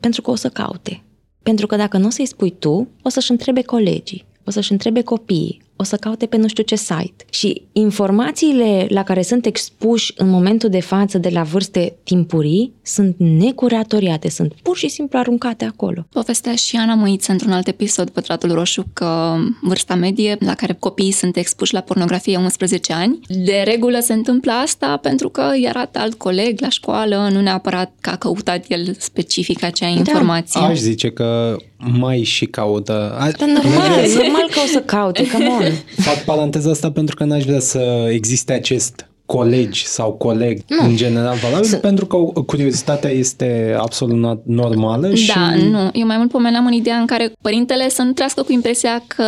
[0.03, 1.03] Pentru că o să caute.
[1.43, 5.01] Pentru că dacă nu o să-i spui tu, o să-și întrebe colegii, o să-și întrebe
[5.01, 7.25] copiii, o să caute pe nu știu ce site.
[7.29, 13.15] Și informațiile la care sunt expuși în momentul de față de la vârste timpurii sunt
[13.17, 16.05] necuratoriate, sunt pur și simplu aruncate acolo.
[16.09, 21.11] Povestea și Ana Măiță într-un alt episod, Pătratul Roșu, că vârsta medie la care copiii
[21.11, 23.19] sunt expuși la pornografie 11 ani.
[23.27, 27.93] De regulă se întâmplă asta pentru că i arată alt coleg la școală, nu neapărat
[28.01, 29.97] că a căutat el specific acea da.
[29.97, 30.59] informație.
[30.61, 30.67] Da.
[30.67, 31.57] Aș zice că
[31.91, 33.15] mai și caută.
[33.19, 33.89] Dar normal,
[34.21, 35.71] normal că o să caute, come on.
[35.97, 40.85] Fac paranteza asta pentru că n-aș vrea să existe acest colegi sau coleg nu.
[40.87, 45.33] în general valabil, S- pentru că curiozitatea este absolut normală da, și...
[45.33, 45.89] Da, nu.
[45.93, 49.23] Eu mai mult pomeneam în ideea în care părintele să nu trăiască cu impresia că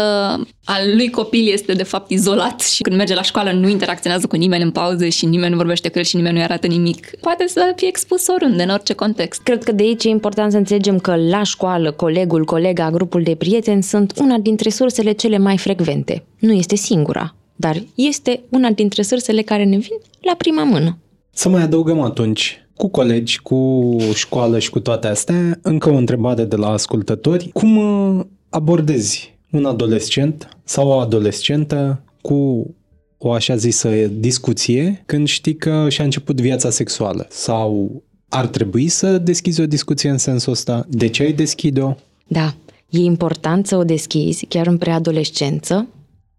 [0.63, 4.35] al lui copil este de fapt izolat și când merge la școală nu interacționează cu
[4.35, 7.09] nimeni în pauză și nimeni nu vorbește cu el și nimeni nu-i arată nimic.
[7.21, 9.41] Poate să fie expus oriunde, în orice context.
[9.41, 13.35] Cred că de aici e important să înțelegem că la școală colegul, colega, grupul de
[13.35, 16.23] prieteni sunt una dintre sursele cele mai frecvente.
[16.39, 20.97] Nu este singura dar este una dintre sârsele care ne vin la prima mână.
[21.31, 26.43] Să mai adăugăm atunci, cu colegi, cu școală și cu toate astea, încă o întrebare
[26.43, 27.49] de la ascultători.
[27.53, 32.69] Cum uh, abordezi un adolescent sau o adolescentă cu
[33.17, 39.17] o așa zisă discuție când știi că și-a început viața sexuală sau ar trebui să
[39.17, 40.85] deschizi o discuție în sensul ăsta?
[40.89, 41.93] De ce ai deschide-o?
[42.27, 42.55] Da,
[42.89, 45.87] e important să o deschizi chiar în preadolescență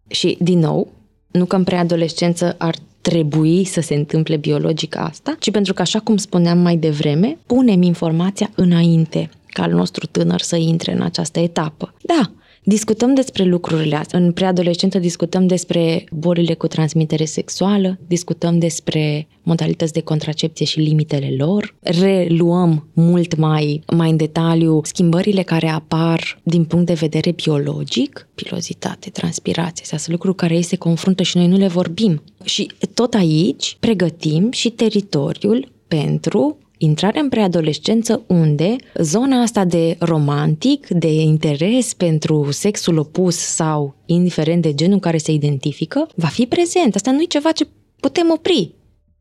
[0.09, 0.93] și, din nou,
[1.37, 5.99] nu că în preadolescență ar trebui să se întâmple biologic asta, ci pentru că, așa
[5.99, 11.41] cum spuneam mai devreme, punem informația înainte ca al nostru tânăr să intre în această
[11.41, 11.95] etapă.
[12.03, 12.31] Da,
[12.69, 14.19] Discutăm despre lucrurile astea.
[14.19, 21.35] În preadolescență discutăm despre bolile cu transmitere sexuală, discutăm despre modalități de contracepție și limitele
[21.39, 28.29] lor, reluăm mult mai, mai în detaliu schimbările care apar din punct de vedere biologic,
[28.35, 32.23] pilozitate, transpirație, astea sunt lucruri care ei se confruntă și noi nu le vorbim.
[32.45, 40.87] Și tot aici pregătim și teritoriul pentru intrarea în preadolescență unde zona asta de romantic,
[40.89, 46.95] de interes pentru sexul opus sau indiferent de genul care se identifică, va fi prezent.
[46.95, 47.67] Asta nu e ceva ce
[48.01, 48.75] putem opri.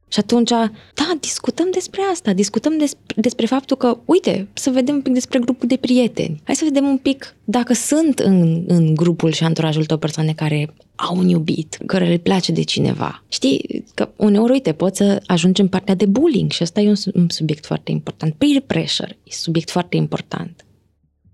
[0.08, 0.72] Și atunci, da,
[1.20, 5.68] discutăm despre asta, discutăm despre, despre faptul că, uite, să vedem un pic despre grupul
[5.68, 6.42] de prieteni.
[6.44, 10.74] Hai să vedem un pic dacă sunt în, în grupul și anturajul tău persoane care
[10.96, 13.24] au un iubit, care le place de cineva.
[13.28, 16.96] Știi, că uneori, uite, poți să ajungi în partea de bullying și ăsta e un,
[17.14, 18.34] un subiect foarte important.
[18.34, 20.66] Peer pressure e subiect foarte important.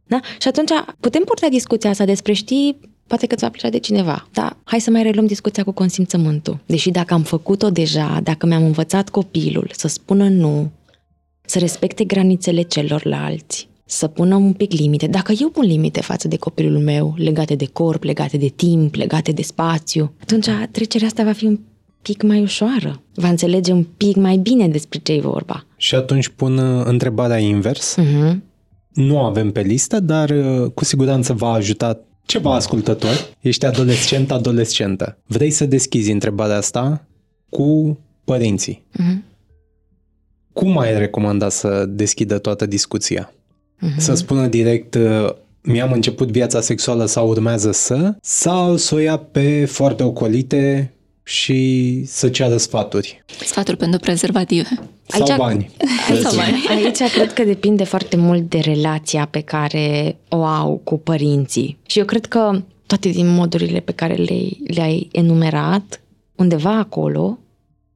[0.07, 0.19] Da?
[0.39, 2.79] Și atunci putem purta discuția asta despre, știi,
[3.11, 4.27] poate că ți-a plăcea de cineva.
[4.33, 6.59] Da, hai să mai reluăm discuția cu consimțământul.
[6.65, 10.71] Deși dacă am făcut-o deja, dacă mi-am învățat copilul să spună nu,
[11.45, 15.07] să respecte granițele celorlalți, să pună un pic limite.
[15.07, 19.31] Dacă eu pun limite față de copilul meu, legate de corp, legate de timp, legate
[19.31, 21.59] de spațiu, atunci trecerea asta va fi un
[22.01, 23.01] pic mai ușoară.
[23.13, 25.65] Va înțelege un pic mai bine despre ce e vorba.
[25.77, 27.95] Și atunci pun uh, întrebarea invers.
[27.99, 28.35] Uh-huh.
[28.93, 33.35] Nu avem pe listă, dar uh, cu siguranță va ajuta ceva ascultător.
[33.39, 35.17] Ești adolescent, adolescentă.
[35.25, 37.05] Vrei să deschizi întrebarea asta
[37.49, 38.85] cu părinții.
[38.99, 39.17] Uh-huh.
[40.53, 43.33] Cum ai recomanda să deschidă toată discuția?
[43.33, 43.97] Uh-huh.
[43.97, 45.29] Să spună direct uh,
[45.61, 52.01] mi-am început viața sexuală sau urmează să, sau să o ia pe foarte ocolite și
[52.05, 53.23] să ceară sfaturi.
[53.45, 54.67] Sfaturi pentru prezervative.
[55.07, 55.69] Sau aici, bani.
[56.09, 61.77] Aici, aici cred că depinde foarte mult de relația pe care o au cu părinții.
[61.85, 66.01] Și eu cred că toate din modurile pe care le, le-ai enumerat,
[66.35, 67.39] undeva acolo,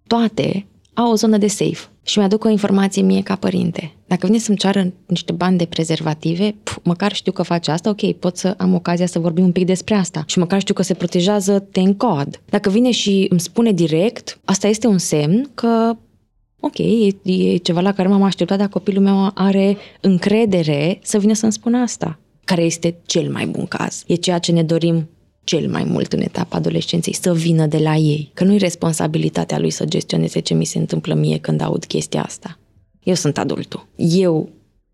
[0.07, 1.88] toate au o zonă de safe.
[2.07, 3.95] Și mi-aduc o informație mie ca părinte.
[4.07, 8.11] Dacă vine să-mi ceară niște bani de prezervative, pf, măcar știu că face asta, ok,
[8.11, 10.23] pot să am ocazia să vorbim un pic despre asta.
[10.27, 12.41] Și măcar știu că se protejează, thank God.
[12.45, 15.97] Dacă vine și îmi spune direct, asta este un semn că
[16.59, 21.33] ok, e, e ceva la care m-am așteptat, dar copilul meu are încredere să vină
[21.33, 22.19] să-mi spună asta.
[22.43, 24.03] Care este cel mai bun caz.
[24.07, 25.09] E ceea ce ne dorim
[25.45, 28.31] cel mai mult în etapa adolescenței, să vină de la ei.
[28.34, 32.60] Că nu-i responsabilitatea lui să gestioneze ce mi se întâmplă mie când aud chestia asta.
[33.03, 33.88] Eu sunt adultul.
[33.95, 34.49] Eu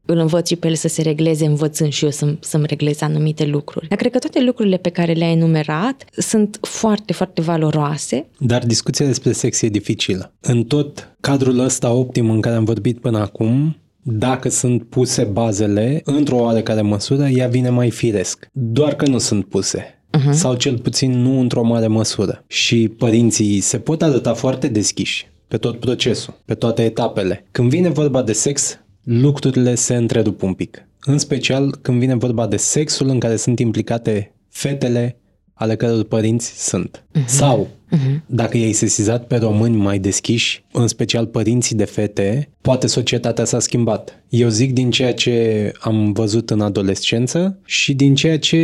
[0.05, 3.45] îl învăț și pe el să se regleze învățând și eu să, să-mi reglez anumite
[3.45, 3.87] lucruri.
[3.87, 8.25] Dar cred că toate lucrurile pe care le-ai enumerat sunt foarte, foarte valoroase.
[8.39, 10.33] Dar discuția despre sex e dificilă.
[10.39, 16.01] În tot cadrul ăsta optim în care am vorbit până acum, dacă sunt puse bazele,
[16.03, 18.47] într-o oarecare măsură, ea vine mai firesc.
[18.51, 20.31] Doar că nu sunt puse uh-huh.
[20.31, 22.43] sau cel puțin nu într-o mare măsură.
[22.47, 27.45] Și părinții se pot arăta foarte deschiși pe tot procesul, pe toate etapele.
[27.51, 30.85] Când vine vorba de sex, lucrurile se întrerup un pic.
[31.05, 35.20] În special când vine vorba de sexul în care sunt implicate fetele
[35.61, 37.03] ale căror părinți sunt.
[37.19, 37.25] Uh-huh.
[37.25, 38.25] Sau, uh-huh.
[38.25, 43.59] dacă i-ai sesizat pe români mai deschiși, în special părinții de fete, poate societatea s-a
[43.59, 44.23] schimbat.
[44.29, 48.59] Eu zic din ceea ce am văzut în adolescență și din ceea ce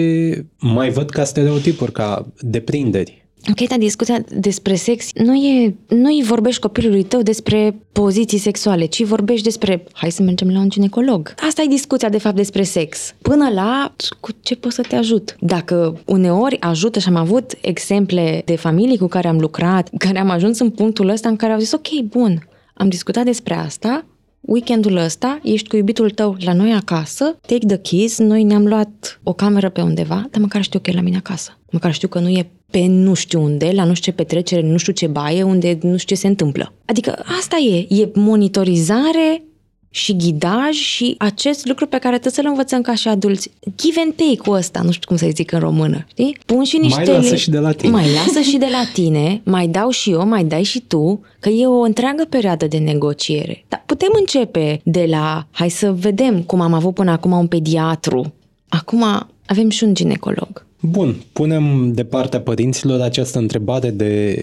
[0.59, 3.26] mai văd ca stereotipuri, ca deprinderi.
[3.49, 8.85] Ok, dar discuția despre sex nu e, nu îi vorbești copilului tău despre poziții sexuale,
[8.85, 11.33] ci vorbești despre hai să mergem la un ginecolog.
[11.47, 13.13] Asta e discuția de fapt despre sex.
[13.21, 15.35] Până la cu ce pot să te ajut.
[15.39, 20.29] Dacă uneori ajută și am avut exemple de familii cu care am lucrat, care am
[20.29, 24.05] ajuns în punctul ăsta în care au zis ok, bun, am discutat despre asta,
[24.41, 29.19] weekendul ăsta ești cu iubitul tău la noi acasă, take the keys, noi ne-am luat
[29.23, 31.57] o cameră pe undeva, dar măcar știu că e la mine acasă.
[31.71, 34.77] Măcar știu că nu e pe nu știu unde, la nu știu ce petrecere, nu
[34.77, 36.73] știu ce baie, unde nu știu ce se întâmplă.
[36.85, 39.43] Adică asta e, e monitorizare
[39.89, 43.51] și ghidaj și acest lucru pe care trebuie să-l învățăm ca și adulți.
[43.75, 46.37] Give and take cu ăsta, nu știu cum să zic în română, știi?
[46.45, 47.11] Pun și niște...
[47.11, 47.91] Mai lasă și de la tine.
[47.91, 51.49] Mai lasă și de la tine, mai dau și eu, mai dai și tu, că
[51.49, 53.65] e o întreagă perioadă de negociere.
[53.67, 58.33] Dar putem începe de la, hai să vedem cum am avut până acum un pediatru.
[58.67, 59.03] Acum
[59.45, 60.65] avem și un ginecolog.
[60.81, 64.41] Bun, punem de partea părinților această întrebare de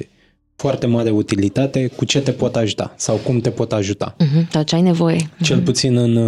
[0.56, 4.16] foarte mare utilitate, cu ce te pot ajuta sau cum te pot ajuta.
[4.16, 5.16] Uh-huh, dar ce ai nevoie.
[5.16, 5.42] Uh-huh.
[5.42, 6.18] Cel puțin în,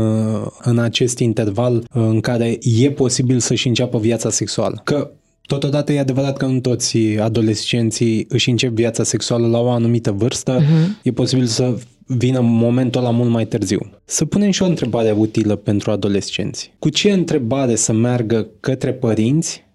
[0.63, 4.81] în acest interval în care e posibil să-și înceapă viața sexuală.
[4.85, 5.11] Că
[5.47, 10.61] Totodată e adevărat că nu toți adolescenții își încep viața sexuală la o anumită vârstă.
[10.61, 11.03] Uh-huh.
[11.03, 11.75] E posibil să
[12.07, 13.91] vină momentul la mult mai târziu.
[14.05, 16.73] Să punem și o întrebare utilă pentru adolescenți.
[16.79, 19.66] Cu ce întrebare să meargă către părinți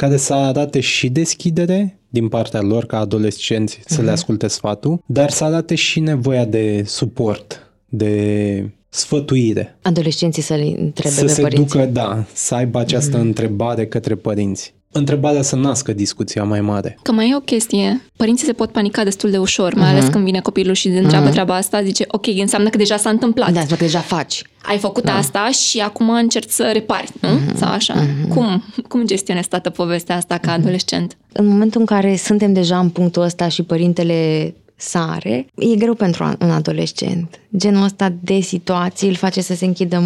[0.00, 3.86] care să arate și deschidere din partea lor ca adolescenți uh-huh.
[3.86, 9.78] să le asculte sfatul, dar să arate și nevoia de suport, de sfătuire.
[9.82, 11.72] Adolescenții să le întrebe să pe se părinți.
[11.72, 13.22] ducă, da, să aibă această mm.
[13.22, 14.74] întrebare către părinți.
[14.92, 16.98] Întrebarea să nască discuția mai mare.
[17.02, 18.00] Că mai e o chestie.
[18.16, 21.54] Părinții se pot panica destul de ușor, mai ales când vine copilul și întreabă treaba
[21.54, 23.52] asta, zice, ok, înseamnă că deja s-a întâmplat.
[23.52, 24.42] Da, că deja faci.
[24.62, 27.28] Ai făcut asta și acum încerci să repari, nu?
[27.54, 27.94] Sau așa.
[28.28, 31.16] Cum, cum gestionezi toată povestea asta ca adolescent?
[31.32, 36.36] În momentul în care suntem deja în punctul ăsta și părintele sare, e greu pentru
[36.40, 37.40] un adolescent.
[37.56, 39.98] Genul ăsta de situații îl face să se închidă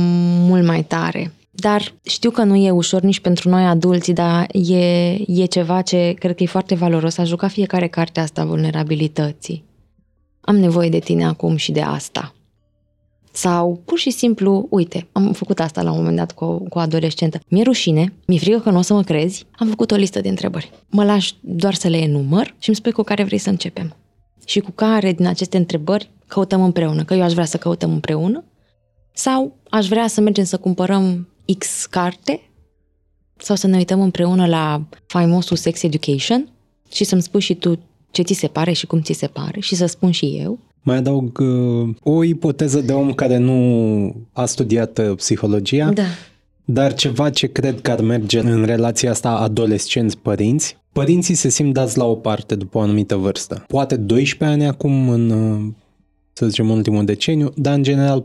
[0.49, 1.33] mult mai tare.
[1.57, 6.15] Dar știu că nu e ușor nici pentru noi adulți, dar e, e ceva ce
[6.19, 7.19] cred că e foarte valoros.
[7.19, 9.65] Aș jucat fiecare carte asta a vulnerabilității.
[10.41, 12.35] Am nevoie de tine acum și de asta.
[13.33, 16.81] Sau pur și simplu, uite, am făcut asta la un moment dat cu, cu o
[16.81, 17.39] adolescentă.
[17.49, 20.29] Mi-e rușine, mi-e frică că nu o să mă crezi, am făcut o listă de
[20.29, 20.71] întrebări.
[20.91, 23.97] Mă lași doar să le enumăr și îmi spui cu care vrei să începem.
[24.45, 28.45] Și cu care din aceste întrebări căutăm împreună, că eu aș vrea să căutăm împreună,
[29.13, 31.29] sau aș vrea să mergem să cumpărăm
[31.59, 32.41] X carte,
[33.37, 36.49] sau să ne uităm împreună la faimosul Sex Education
[36.93, 37.79] și să-mi spui și tu
[38.11, 40.59] ce ți se pare și cum ți se pare și să spun și eu.
[40.83, 46.03] Mai adaug uh, o ipoteză de om care nu a studiat uh, psihologia, Da.
[46.65, 50.77] dar ceva ce cred că ar merge în relația asta adolescenți-părinți.
[50.93, 53.65] Părinții se simt dați la o parte după o anumită vârstă.
[53.67, 55.73] Poate 12 ani acum în uh,
[56.37, 58.25] să zicem, în ultimul deceniu, dar în general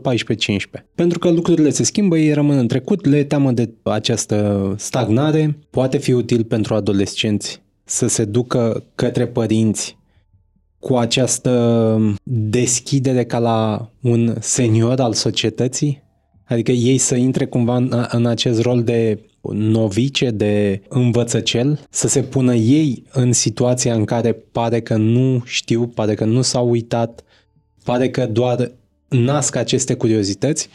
[0.94, 5.58] Pentru că lucrurile se schimbă, ei rămân în trecut, le e teamă de această stagnare.
[5.70, 9.98] Poate fi util pentru adolescenți să se ducă către părinți
[10.78, 16.02] cu această deschidere ca la un senior al societății,
[16.44, 22.22] adică ei să intre cumva în, în acest rol de novice, de învățăcel, să se
[22.22, 27.24] pună ei în situația în care pare că nu știu, pare că nu s-au uitat,
[27.90, 28.70] pare că doar
[29.08, 30.68] nasc aceste curiozități,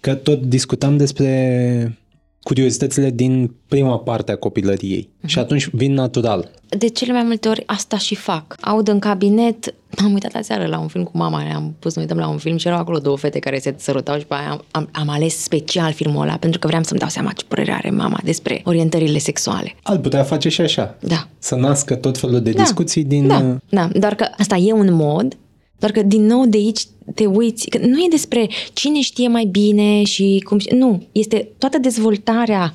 [0.00, 1.98] că tot discutam despre
[2.42, 5.08] curiozitățile din prima parte a copilăriei.
[5.08, 5.26] Uh-huh.
[5.26, 6.50] Și atunci vin natural.
[6.68, 8.56] De cele mai multe ori asta și fac.
[8.60, 12.04] Aud în cabinet, m-am uitat aseară la un film cu mama, ne-am pus să ne
[12.04, 14.50] uităm la un film și erau acolo două fete care se sărutau și pe aia
[14.50, 17.72] am, am, am ales special filmul ăla pentru că vreau să-mi dau seama ce părere
[17.72, 19.74] are mama despre orientările sexuale.
[19.82, 20.96] Al putea face și așa.
[21.00, 21.28] Da.
[21.38, 22.62] Să nască tot felul de Da.
[22.62, 23.30] discuții din...
[23.30, 25.36] uh, Da, da, doar că asta e un mod,
[25.80, 26.80] doar că din nou de aici
[27.14, 30.58] te uiți, că nu e despre cine știe mai bine și cum...
[30.74, 32.74] Nu, este toată dezvoltarea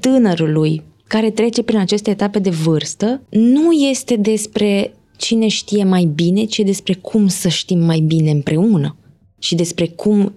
[0.00, 6.44] tânărului care trece prin aceste etape de vârstă, nu este despre cine știe mai bine,
[6.44, 8.96] ci despre cum să știm mai bine împreună
[9.38, 10.32] și despre cum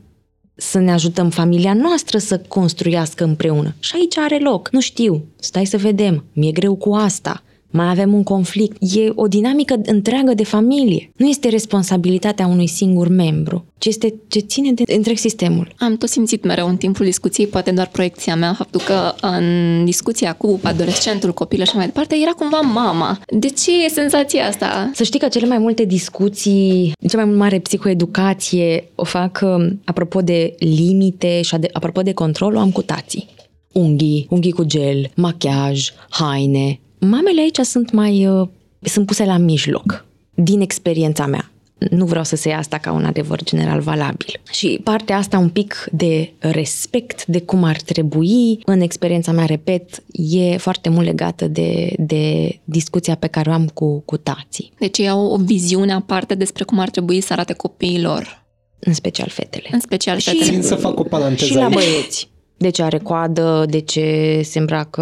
[0.56, 3.76] să ne ajutăm familia noastră să construiască împreună.
[3.80, 4.70] Și aici are loc.
[4.72, 8.78] Nu știu, stai să vedem, mi-e greu cu asta, mai avem un conflict.
[8.80, 11.12] E o dinamică întreagă de familie.
[11.16, 15.74] Nu este responsabilitatea unui singur membru, ci este ce ține de întreg sistemul.
[15.78, 19.46] Am tot simțit mereu în timpul discuției, poate doar proiecția mea, faptul că în
[19.86, 23.20] discuția cu adolescentul, copilul și așa mai departe, era cumva mama.
[23.28, 24.92] De ce e senzația asta?
[24.94, 30.22] Să știi că cele mai multe discuții, cea mai mare psihoeducație o fac um, apropo
[30.22, 33.28] de limite și de, apropo de control, o am cu tații.
[33.72, 36.80] Unghii, unghii cu gel, machiaj, haine.
[37.06, 38.48] Mamele aici sunt mai, uh,
[38.82, 41.46] sunt puse la mijloc, din experiența mea.
[41.90, 44.40] Nu vreau să se ia asta ca un adevăr general valabil.
[44.52, 50.04] Și partea asta un pic de respect, de cum ar trebui, în experiența mea, repet,
[50.12, 54.98] e foarte mult legată de, de discuția pe care o am cu, cu tații, Deci
[54.98, 58.46] ei au o viziune aparte despre cum ar trebui să arate copiilor,
[58.80, 59.70] în special fetele.
[59.72, 60.52] în special Și- fetele.
[60.52, 61.74] Țin să fac o paranteză Și la aici.
[61.74, 62.30] băieți.
[62.58, 65.02] De ce are coadă, de ce se îmbracă...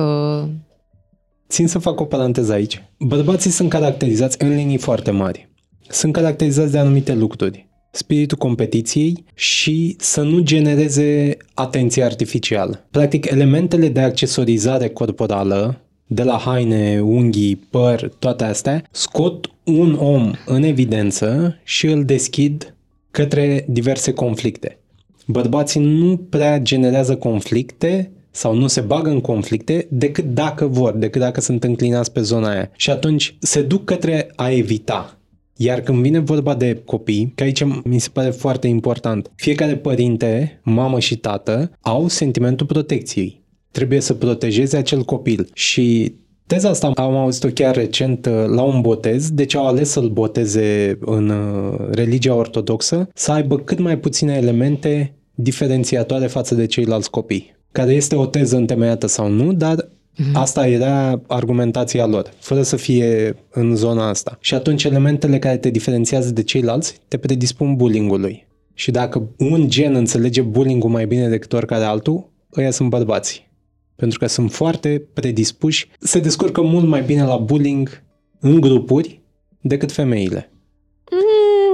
[1.50, 2.84] Țin să fac o paranteză aici.
[3.00, 5.50] Bărbații sunt caracterizați în linii foarte mari.
[5.90, 7.68] Sunt caracterizați de anumite lucruri.
[7.92, 12.88] Spiritul competiției și să nu genereze atenție artificială.
[12.92, 20.32] Practic, elementele de accesorizare corporală, de la haine, unghii, păr, toate astea, scot un om
[20.46, 22.76] în evidență și îl deschid
[23.12, 24.80] către diverse conflicte.
[25.26, 31.22] Bărbații nu prea generează conflicte sau nu se bagă în conflicte decât dacă vor, decât
[31.22, 32.70] dacă sunt înclinați pe zona aia.
[32.76, 35.20] Și atunci se duc către a evita.
[35.56, 40.60] Iar când vine vorba de copii, că aici mi se pare foarte important, fiecare părinte,
[40.64, 43.44] mamă și tată, au sentimentul protecției.
[43.72, 45.50] Trebuie să protejeze acel copil.
[45.54, 46.16] Și
[46.48, 50.98] teza asta am auzit-o chiar recent uh, la un botez, deci au ales să-l boteze
[51.00, 57.58] în uh, religia ortodoxă, să aibă cât mai puține elemente diferențiatoare față de ceilalți copii.
[57.72, 59.90] Care este o teză întemeiată sau nu, dar
[60.20, 60.34] Mm-hmm.
[60.34, 64.38] Asta era argumentația lor, fără să fie în zona asta.
[64.42, 68.48] Și atunci elementele care te diferențiază de ceilalți te predispun bullyingului.
[68.74, 73.48] Și dacă un gen înțelege bullying-ul mai bine decât oricare altul, ăia sunt bărbații.
[73.96, 78.04] Pentru că sunt foarte predispuși, se descurcă mult mai bine la bullying
[78.40, 79.22] în grupuri
[79.62, 80.52] decât femeile.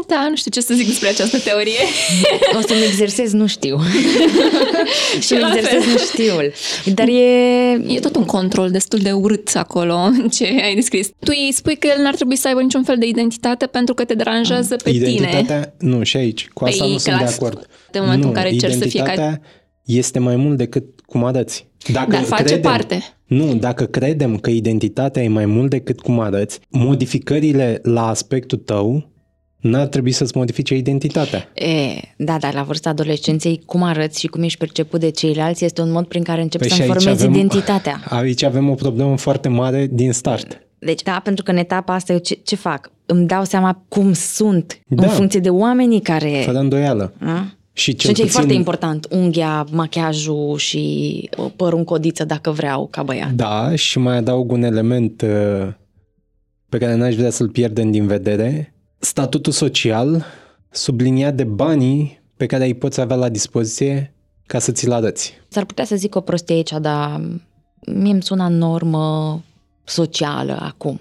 [0.08, 1.80] Mm, da, nu știu ce să zic despre această teorie.
[2.58, 3.80] O să-mi exersez, nu știu.
[5.26, 6.34] și mi exersez, nu știu.
[6.94, 7.72] Dar e...
[7.88, 11.08] E tot un control destul de urât acolo, ce ai descris.
[11.08, 14.04] Tu îi spui că el n-ar trebui să aibă niciun fel de identitate pentru că
[14.06, 15.74] te deranjează pe Identitatea, tine.
[15.92, 17.68] nu, și aici, cu asta păi, nu sunt de acord.
[17.92, 19.40] De momentul nu, în care cer să fie ca...
[19.86, 21.68] este mai mult decât cum arăți.
[21.92, 23.04] Dacă Dar face credem, parte.
[23.26, 29.15] Nu, dacă credem că identitatea e mai mult decât cum arăți, modificările la aspectul tău
[29.66, 31.52] n-ar trebui să-ți modifice identitatea.
[31.54, 35.82] E, da, dar la vârsta adolescenței, cum arăți și cum ești perceput de ceilalți este
[35.82, 38.04] un mod prin care începi păi să formezi avem, identitatea.
[38.20, 40.60] Aici avem o problemă foarte mare din start.
[40.80, 42.92] Deci, da, pentru că în etapa asta eu ce, ce fac?
[43.06, 45.04] Îmi dau seama cum sunt da.
[45.04, 46.42] în funcție de oamenii care...
[46.46, 47.14] Fără îndoială.
[47.20, 47.54] A?
[47.74, 48.26] Și cel puțin...
[48.26, 53.32] e foarte important, unghia, machiajul și părul în codiță dacă vreau ca băiat.
[53.32, 55.68] Da, și mai adaug un element uh,
[56.70, 60.26] pe care n-aș vrea să-l pierdem din vedere, statutul social
[60.70, 64.14] subliniat de banii pe care îi poți avea la dispoziție
[64.46, 65.34] ca să ți-l arăți.
[65.48, 67.22] S-ar putea să zic o prostie aici, dar
[67.86, 69.42] mie îmi sună normă
[69.84, 71.00] socială acum.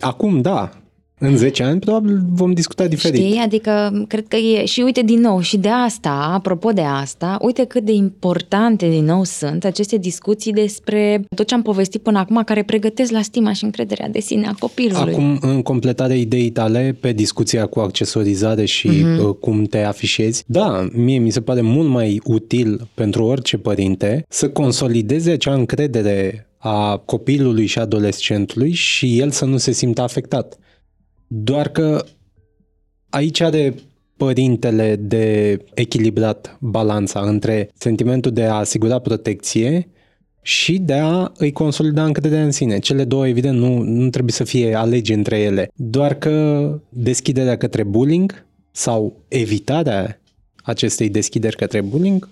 [0.00, 0.70] Acum, da.
[1.18, 3.24] În 10 ani probabil vom discuta diferit.
[3.24, 3.38] Știi?
[3.38, 4.64] Adică cred că e...
[4.64, 9.04] Și uite din nou, și de asta, apropo de asta, uite cât de importante din
[9.04, 13.52] nou sunt aceste discuții despre tot ce am povestit până acum, care pregătesc la stima
[13.52, 15.12] și încrederea de sine a copilului.
[15.12, 19.40] Acum, în completarea ideii tale pe discuția cu accesorizare și uh-huh.
[19.40, 24.48] cum te afișezi, da, mie mi se pare mult mai util pentru orice părinte să
[24.48, 30.58] consolideze acea încredere a copilului și adolescentului și el să nu se simtă afectat.
[31.26, 32.04] Doar că
[33.08, 33.74] aici are
[34.16, 39.88] părintele de echilibrat balanța între sentimentul de a asigura protecție
[40.42, 42.78] și de a îi consolida încrederea în sine.
[42.78, 45.70] Cele două, evident, nu, nu trebuie să fie alegi între ele.
[45.74, 50.20] Doar că deschiderea către bullying sau evitarea
[50.62, 52.28] acestei deschideri către bullying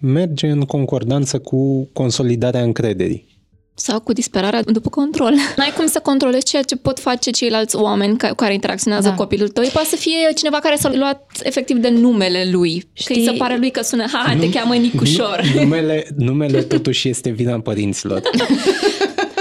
[0.00, 3.31] merge în concordanță cu consolidarea încrederii
[3.74, 5.32] sau cu disperarea după control.
[5.56, 9.14] N-ai cum să controlezi ceea ce pot face ceilalți oameni cu care interacționează da.
[9.14, 9.64] copilul tău.
[9.72, 12.88] Poate să fie cineva care s-a luat efectiv de numele lui.
[12.92, 13.14] Știi?
[13.14, 15.42] Că îi se pare lui că sună, ha, nu, te cheamă Nicușor.
[15.54, 18.20] Numele, numele totuși este vina părinților.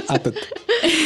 [0.05, 0.35] Atât.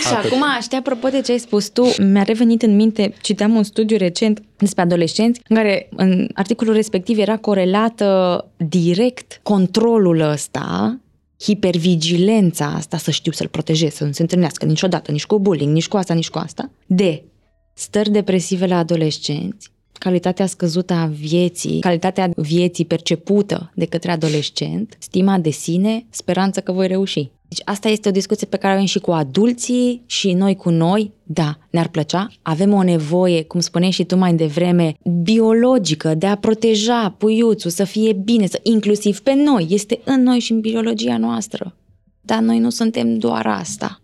[0.01, 0.31] Și Atât.
[0.31, 3.97] acum, știi, apropo de ce ai spus tu, mi-a revenit în minte, citeam un studiu
[3.97, 10.99] recent despre adolescenți, în care în articolul respectiv era corelată direct controlul ăsta
[11.39, 15.87] hipervigilența asta, să știu să-l protejez, să nu se întâlnească niciodată, nici cu bullying, nici
[15.87, 17.23] cu asta, nici cu asta, de
[17.73, 25.37] stări depresive la adolescenți, calitatea scăzută a vieții, calitatea vieții percepută de către adolescent, stima
[25.37, 27.29] de sine, speranța că voi reuși.
[27.47, 31.11] Deci asta este o discuție pe care avem și cu adulții și noi cu noi.
[31.23, 32.27] Da, ne-ar plăcea.
[32.41, 34.93] Avem o nevoie, cum spuneai și tu mai devreme,
[35.23, 39.67] biologică, de a proteja puiuțul, să fie bine, să, inclusiv pe noi.
[39.69, 41.75] Este în noi și în biologia noastră.
[42.21, 43.99] Dar noi nu suntem doar asta.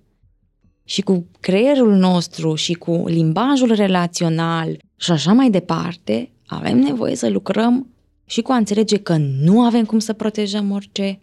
[0.91, 7.29] Și cu creierul nostru și cu limbajul relațional și așa mai departe, avem nevoie să
[7.29, 7.87] lucrăm
[8.25, 11.19] și cu a înțelege că nu avem cum să protejăm orice,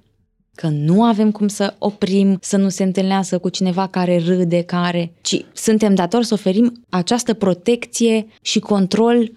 [0.54, 5.12] că nu avem cum să oprim să nu se întâlnească cu cineva care râde, care,
[5.20, 9.32] ci suntem datori să oferim această protecție și control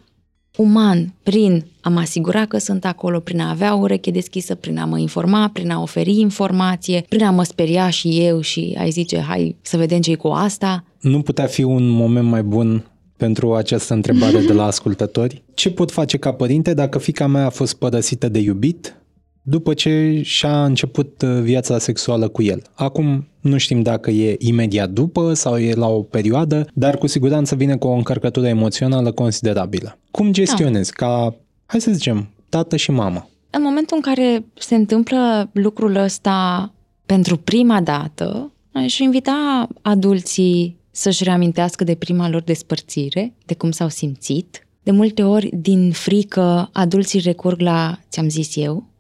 [0.62, 4.78] uman prin a mă asigura că sunt acolo, prin a avea o ureche deschisă, prin
[4.78, 8.90] a mă informa, prin a oferi informație, prin a mă speria și eu și ai
[8.90, 10.84] zice, hai să vedem ce cu asta.
[11.00, 12.86] Nu putea fi un moment mai bun
[13.18, 15.44] pentru această întrebare de la ascultători.
[15.54, 18.96] Ce pot face ca părinte dacă fica mea a fost părăsită de iubit,
[19.42, 22.62] după ce și-a început uh, viața sexuală cu el.
[22.74, 27.56] Acum nu știm dacă e imediat după sau e la o perioadă, dar cu siguranță
[27.56, 29.98] vine cu o încărcătură emoțională considerabilă.
[30.12, 31.06] Cum gestionezi da.
[31.06, 31.36] ca,
[31.66, 33.30] hai să zicem, tată și mamă?
[33.50, 36.72] În momentul în care se întâmplă lucrul ăsta
[37.06, 43.90] pentru prima dată, aș invita adulții să-și reamintească de prima lor despărțire, de cum s-au
[43.90, 44.68] simțit.
[44.84, 48.91] De multe ori, din frică, adulții recurg la, ți-am zis eu,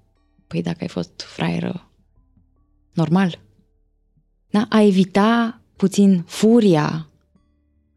[0.51, 1.89] Păi dacă ai fost fraieră,
[2.93, 3.39] normal.
[4.49, 4.65] Da?
[4.69, 7.09] A evita puțin furia,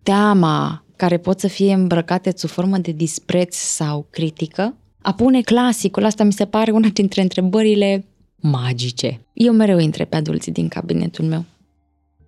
[0.03, 6.05] teama, care pot să fie îmbrăcate sub formă de dispreț sau critică, a pune clasicul,
[6.05, 8.05] asta mi se pare una dintre întrebările
[8.37, 9.27] magice.
[9.33, 11.45] Eu mereu întreb pe adulții din cabinetul meu.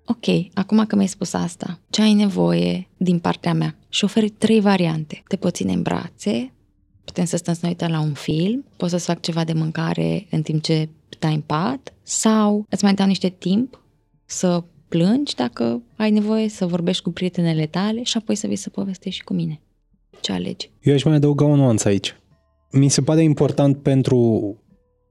[0.04, 3.76] ok, acum că mi-ai spus asta, ce ai nevoie din partea mea?
[3.88, 5.22] Și oferi trei variante.
[5.28, 6.52] Te poți ține în brațe,
[7.06, 10.26] putem să stăm să ne uităm la un film, poți să fac ceva de mâncare
[10.30, 13.80] în timp ce stai în pat sau îți mai dau niște timp
[14.24, 18.70] să plângi dacă ai nevoie, să vorbești cu prietenele tale și apoi să vii să
[18.70, 19.60] povestești și cu mine.
[20.20, 20.70] Ce alegi?
[20.82, 22.16] Eu aș mai adăuga o nuanță aici.
[22.72, 24.54] Mi se pare important pentru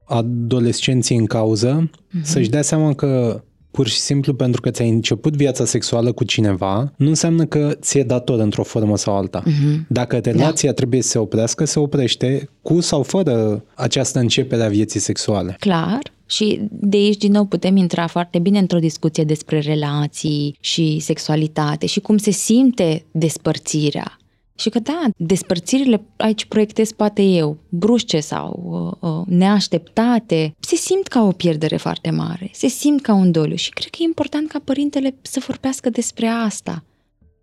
[0.04, 2.22] adolescenții în cauză mm-hmm.
[2.22, 3.42] să-și dea seama că
[3.76, 8.02] pur și simplu pentru că ți-ai început viața sexuală cu cineva, nu înseamnă că ți-e
[8.02, 9.42] dator într-o formă sau alta.
[9.42, 9.86] Uh-huh.
[9.88, 10.74] Dacă relația da.
[10.74, 15.56] trebuie să se oprească, se oprește cu sau fără această începere a vieții sexuale.
[15.60, 15.98] Clar.
[16.26, 21.86] Și de aici, din nou, putem intra foarte bine într-o discuție despre relații și sexualitate
[21.86, 24.16] și cum se simte despărțirea.
[24.58, 28.62] Și că da, despărțirile aici proiectez poate eu, brusce sau
[29.02, 33.56] uh, uh, neașteptate, se simt ca o pierdere foarte mare, se simt ca un doliu
[33.56, 36.84] și cred că e important ca părintele să vorbească despre asta,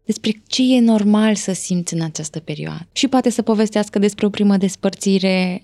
[0.05, 2.87] despre ce e normal să simți în această perioadă.
[2.91, 5.63] Și poate să povestească despre o primă despărțire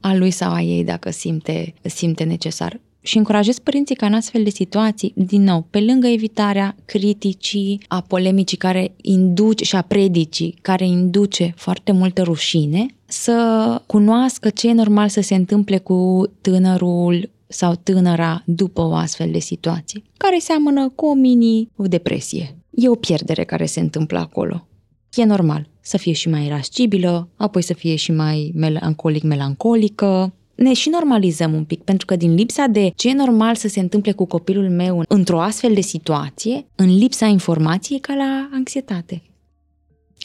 [0.00, 4.42] a lui sau a ei dacă simte, simte necesar și încurajez părinții ca în astfel
[4.42, 10.58] de situații, din nou, pe lângă evitarea criticii, a polemicii care induce și a predicii
[10.62, 17.30] care induce foarte multă rușine, să cunoască ce e normal să se întâmple cu tânărul
[17.46, 22.58] sau tânăra după o astfel de situație, care seamănă cu o mini-depresie.
[22.70, 24.66] E o pierdere care se întâmplă acolo.
[25.14, 30.88] E normal să fie și mai irascibilă, apoi să fie și mai melancolic-melancolică, ne și
[30.88, 34.24] normalizăm un pic, pentru că din lipsa de ce e normal să se întâmple cu
[34.24, 39.22] copilul meu într-o astfel de situație, în lipsa informației ca la anxietate.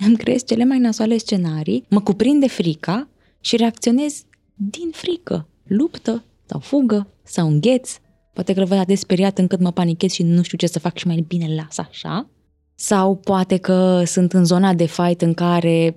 [0.05, 3.07] Îmi creez cele mai nasoale scenarii, mă cuprinde frica
[3.39, 4.23] și reacționez
[4.55, 7.97] din frică, luptă sau fugă sau îngheț,
[8.33, 11.25] poate că văd desperiat încât mă panichez și nu știu ce să fac și mai
[11.27, 12.29] bine las așa,
[12.75, 15.95] sau poate că sunt în zona de fight în care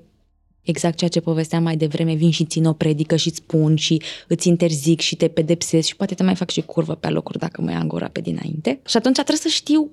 [0.62, 4.02] Exact ceea ce povesteam mai devreme, vin și țin o predică și îți spun și
[4.28, 7.62] îți interzic și te pedepsesc și poate te mai fac și curvă pe locuri dacă
[7.62, 8.80] mai am gura pe dinainte.
[8.86, 9.90] Și atunci trebuie să știu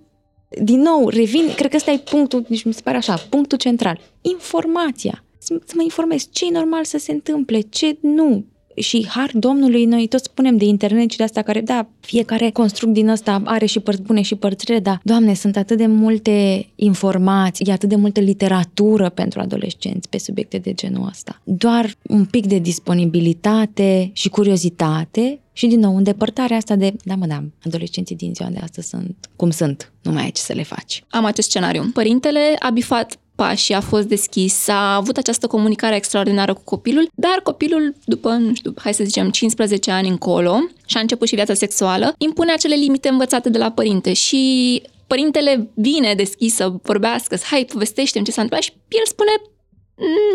[0.61, 3.99] din nou, revin, cred că ăsta e punctul, nici mi se pare așa, punctul central.
[4.21, 5.23] Informația.
[5.39, 8.45] Să mă informez ce e normal să se întâmple, ce nu
[8.79, 12.93] și har Domnului, noi tot spunem de internet și de asta care, da, fiecare construct
[12.93, 16.67] din ăsta are și părți bune și părți rele, dar, Doamne, sunt atât de multe
[16.75, 21.41] informații, e atât de multă literatură pentru adolescenți pe subiecte de genul ăsta.
[21.43, 27.25] Doar un pic de disponibilitate și curiozitate și, din nou, îndepărtarea asta de, da, mă,
[27.25, 30.63] da, adolescenții din ziua de astăzi sunt cum sunt, nu mai ai ce să le
[30.63, 31.03] faci.
[31.09, 31.89] Am acest scenariu.
[31.93, 37.39] Părintele a bifat pașii, a fost deschis, a avut această comunicare extraordinară cu copilul, dar
[37.43, 41.53] copilul, după, nu știu, hai să zicem, 15 ani încolo, și a început și viața
[41.53, 44.41] sexuală, impune acele limite învățate de la părinte și
[45.07, 49.31] părintele vine deschis să vorbească, să hai, povestește ce s-a întâmplat și el spune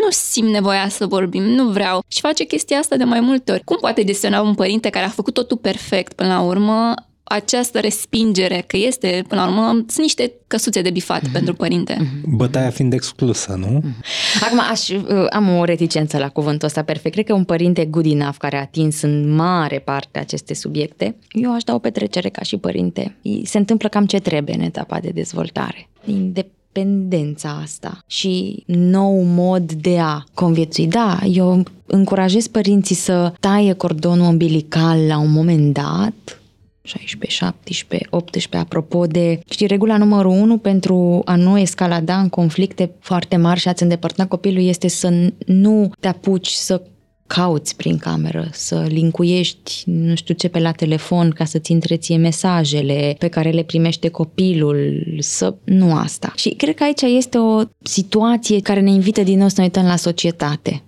[0.01, 2.03] nu simt nevoia să vorbim, nu vreau.
[2.07, 3.63] Și face chestia asta de mai multe ori.
[3.63, 6.93] Cum poate gestiona un părinte care a făcut totul perfect până la urmă
[7.27, 11.31] această respingere, că este, până la urmă, sunt niște căsuțe de bifat mm-hmm.
[11.31, 11.93] pentru părinte.
[11.93, 12.21] Mm-hmm.
[12.25, 13.79] Bătaia fiind exclusă, nu?
[13.79, 14.43] Mm-hmm.
[14.45, 17.13] Acum, aș, uh, am o reticență la cuvântul ăsta perfect.
[17.13, 21.53] Cred că un părinte good enough care a atins în mare parte aceste subiecte, eu
[21.53, 23.15] aș da o petrecere ca și părinte.
[23.43, 25.89] Se întâmplă cam ce trebuie în etapa de dezvoltare.
[26.05, 30.87] Independența asta și nou mod de a conviețui.
[30.87, 36.39] Da, eu încurajez părinții să taie cordonul umbilical la un moment dat,
[36.85, 42.91] 16, 17, 18, apropo de, știi, regula numărul 1 pentru a nu escalada în conflicte
[42.99, 46.81] foarte mari și a-ți îndepărta copilul este să nu te apuci să
[47.27, 53.15] cauți prin cameră, să linkuiești nu știu ce pe la telefon ca să-ți întreție mesajele
[53.19, 55.55] pe care le primește copilul, să...
[55.63, 56.33] nu asta.
[56.35, 59.85] Și cred că aici este o situație care ne invită din nou să ne uităm
[59.85, 60.83] la societate.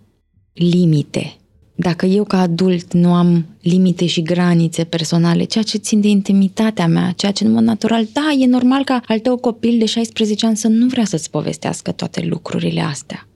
[0.54, 1.38] Limite
[1.80, 6.88] dacă eu ca adult nu am limite și granițe personale, ceea ce țin de intimitatea
[6.88, 10.46] mea, ceea ce în mod natural, da, e normal ca al tău copil de 16
[10.46, 13.28] ani să nu vrea să-ți povestească toate lucrurile astea.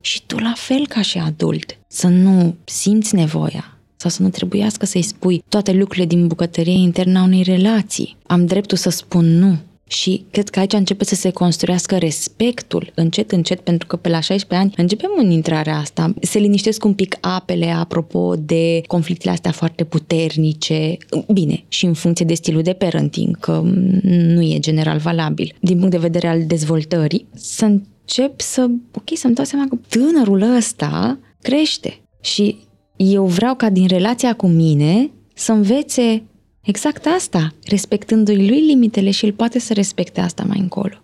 [0.00, 4.86] Și tu la fel ca și adult, să nu simți nevoia sau să nu trebuiască
[4.86, 8.16] să-i spui toate lucrurile din bucătărie internă a unei relații.
[8.26, 9.56] Am dreptul să spun nu
[9.88, 14.20] și cred că aici începe să se construiască respectul încet, încet, pentru că pe la
[14.20, 16.14] 16 ani începem în intrarea asta.
[16.20, 20.96] Se liniștesc un pic apele apropo de conflictele astea foarte puternice.
[21.32, 23.62] Bine, și în funcție de stilul de parenting, că
[24.02, 25.54] nu e general valabil.
[25.60, 30.56] Din punct de vedere al dezvoltării, să încep să, ok, să-mi dau seama că tânărul
[30.56, 32.56] ăsta crește și
[32.96, 36.22] eu vreau ca din relația cu mine să învețe
[36.66, 41.02] Exact asta, respectându-i lui limitele și el poate să respecte asta mai încolo.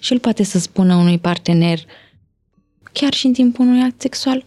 [0.00, 1.84] Și el poate să spună unui partener,
[2.92, 4.46] chiar și în timpul unui act sexual,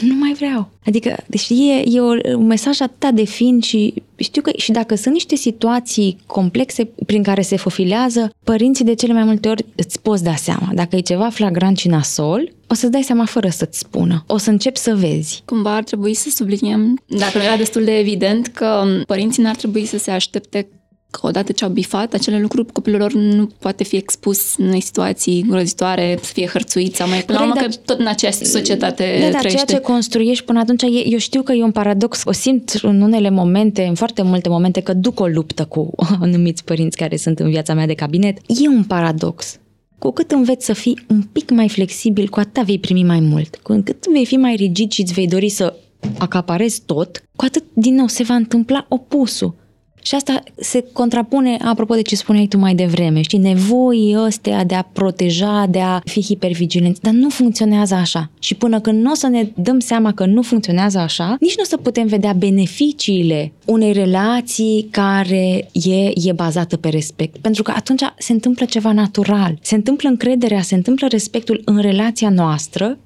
[0.00, 0.68] nu mai vreau.
[0.86, 4.94] Adică, deci e, e o, un mesaj atât de fin și știu că și dacă
[4.94, 10.00] sunt niște situații complexe prin care se fofilează, părinții de cele mai multe ori îți
[10.00, 10.70] poți da seama.
[10.74, 14.24] Dacă e ceva flagrant și nasol, o să-ți dai seama fără să-ți spună.
[14.26, 15.42] O să începi să vezi.
[15.44, 19.84] Cumva ar trebui să subliniem, dacă nu era destul de evident, că părinții n-ar trebui
[19.84, 20.68] să se aștepte
[21.20, 25.44] că odată ce au bifat acele lucruri, copilul lor nu poate fi expus în situații
[25.48, 29.30] grozitoare, să fie hărțuit sau mai până la urmă că tot în aceeași societate da,
[29.30, 29.64] da, trăiește.
[29.64, 33.30] ceea ce construiești până atunci, eu știu că e un paradox, o simt în unele
[33.30, 35.90] momente, în foarte multe momente, că duc o luptă cu
[36.20, 38.38] anumiți părinți care sunt în viața mea de cabinet.
[38.46, 39.58] E un paradox.
[39.98, 43.58] Cu cât înveți să fii un pic mai flexibil, cu atât vei primi mai mult.
[43.62, 45.74] Cu cât vei fi mai rigid și îți vei dori să
[46.18, 49.54] acaparezi tot, cu atât din nou se va întâmpla opusul
[50.06, 54.74] și asta se contrapune, apropo de ce spuneai tu mai devreme, știi, nevoii ăstea de
[54.74, 58.30] a proteja, de a fi hipervigilenți, dar nu funcționează așa.
[58.38, 61.62] Și până când nu o să ne dăm seama că nu funcționează așa, nici nu
[61.62, 67.36] o să putem vedea beneficiile unei relații care e, e bazată pe respect.
[67.36, 72.30] Pentru că atunci se întâmplă ceva natural, se întâmplă încrederea, se întâmplă respectul în relația
[72.30, 72.98] noastră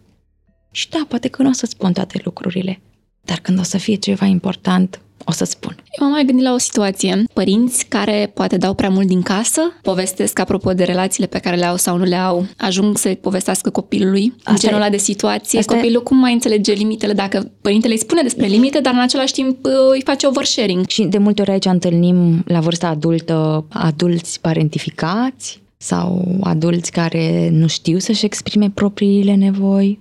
[0.70, 2.80] și da, poate că nu o să spun toate lucrurile,
[3.24, 5.76] dar când o să fie ceva important, o să spun.
[5.76, 7.24] Eu m-am mai gândit la o situație.
[7.32, 11.64] Părinți care poate dau prea mult din casă, povestesc apropo de relațiile pe care le
[11.64, 15.58] au sau nu le au, ajung să povestească copilului asta în genul ăla de situație.
[15.58, 19.32] Asta Copilul cum mai înțelege limitele dacă părintele îi spune despre limite, dar în același
[19.32, 20.86] timp uh, îi face oversharing.
[20.86, 27.66] Și de multe ori aici întâlnim la vârsta adultă adulți parentificați sau adulți care nu
[27.66, 30.00] știu să-și exprime propriile nevoi,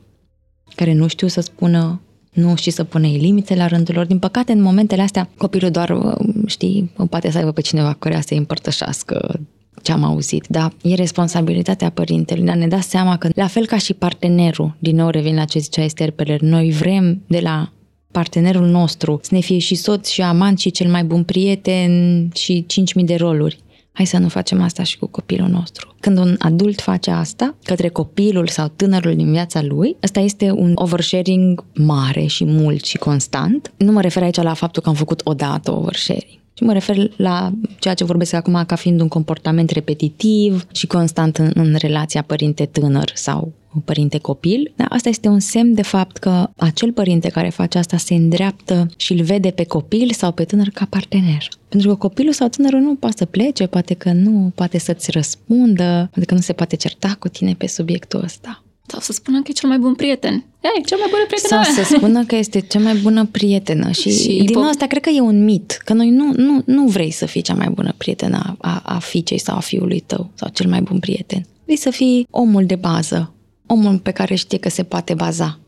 [0.76, 4.06] care nu știu să spună nu și să pune limite la rândul lor.
[4.06, 6.16] Din păcate, în momentele astea, copilul doar, uh,
[6.46, 9.40] știi, poate să aibă pe cineva care să-i împărtășească
[9.82, 13.66] ce am auzit, dar e responsabilitatea părintelui de a ne da seama că, la fel
[13.66, 17.72] ca și partenerul, din nou revin la ce zicea Esther Peler, noi vrem de la
[18.12, 22.66] partenerul nostru să ne fie și soț și amant și cel mai bun prieten și
[23.00, 23.60] 5.000 de roluri
[23.92, 25.96] hai să nu facem asta și cu copilul nostru.
[26.00, 30.72] Când un adult face asta către copilul sau tânărul din viața lui, ăsta este un
[30.76, 33.72] oversharing mare și mult și constant.
[33.78, 36.40] Nu mă refer aici la faptul că am făcut odată oversharing.
[36.54, 41.38] Și mă refer la ceea ce vorbesc acum ca fiind un comportament repetitiv și constant
[41.38, 43.54] în, în relația părinte-tânăr sau
[43.86, 44.72] părinte-copil.
[44.76, 48.88] Da, asta este un semn de fapt că acel părinte care face asta se îndreaptă
[48.98, 51.48] și îl vede pe copil sau pe tânăr ca partener.
[51.70, 56.10] Pentru că copilul sau tânărul nu poate să plece, poate că nu poate să-ți răspundă,
[56.12, 58.64] poate că nu se poate certa cu tine pe subiectul ăsta.
[58.88, 60.34] Sau să spună că e cel mai bun prieten.
[60.34, 61.64] E, cea mai bună prietenă.
[61.64, 63.92] Sau să spună că este cea mai bună prietenă.
[64.02, 65.82] Și, și din po- nou asta cred că e un mit.
[65.86, 69.38] Că noi nu, nu, nu vrei să fii cea mai bună prietenă a, a fiicei
[69.38, 70.30] sau a fiului tău.
[70.34, 71.46] Sau cel mai bun prieten.
[71.64, 73.34] Vrei să fii omul de bază.
[73.66, 75.60] Omul pe care știe că se poate baza.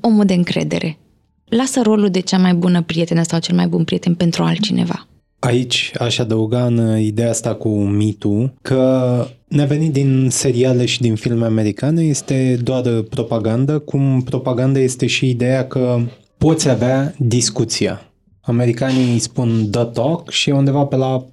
[0.00, 0.98] Omul de încredere.
[1.44, 5.06] Lasă rolul de cea mai bună prietenă sau cel mai bun prieten pentru altcineva.
[5.38, 11.14] Aici aș adăuga în ideea asta cu mitul că ne-a venit din seriale și din
[11.14, 15.98] filme americane, este doar propagandă, cum propaganda este și ideea că
[16.38, 18.00] poți avea discuția.
[18.40, 21.28] Americanii îi spun the talk și undeva pe la 14-15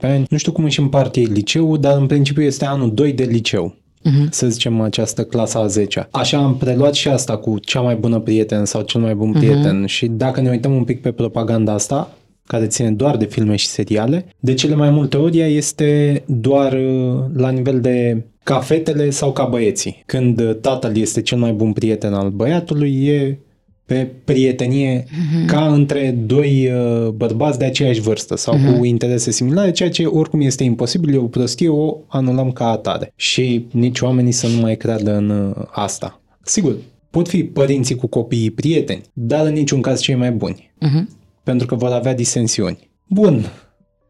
[0.00, 3.24] ani, nu știu cum își împarte ei liceu, dar în principiu este anul 2 de
[3.24, 3.74] liceu.
[4.04, 4.28] Uh-huh.
[4.30, 8.18] Să zicem această clasa a 10 Așa am preluat și asta cu cea mai bună
[8.18, 9.88] prieten sau cel mai bun prieten uh-huh.
[9.88, 12.10] și dacă ne uităm un pic pe propaganda asta,
[12.46, 14.26] care ține doar de filme și seriale.
[14.40, 19.32] De cele mai multe ori ea este doar uh, la nivel de ca fetele sau
[19.32, 20.02] ca băieții.
[20.06, 23.38] Când uh, tatăl este cel mai bun prieten al băiatului, e
[23.86, 25.46] pe prietenie uh-huh.
[25.46, 28.78] ca între doi uh, bărbați de aceeași vârstă sau uh-huh.
[28.78, 33.12] cu interese similare, ceea ce oricum este imposibil, e o prostie, o anulăm ca atare.
[33.16, 36.20] Și nici oamenii să nu mai creadă în asta.
[36.42, 36.76] Sigur,
[37.10, 40.72] pot fi părinții cu copiii prieteni, dar în niciun caz cei mai buni.
[40.82, 42.90] Uh-huh pentru că vor avea disensiuni.
[43.08, 43.44] Bun,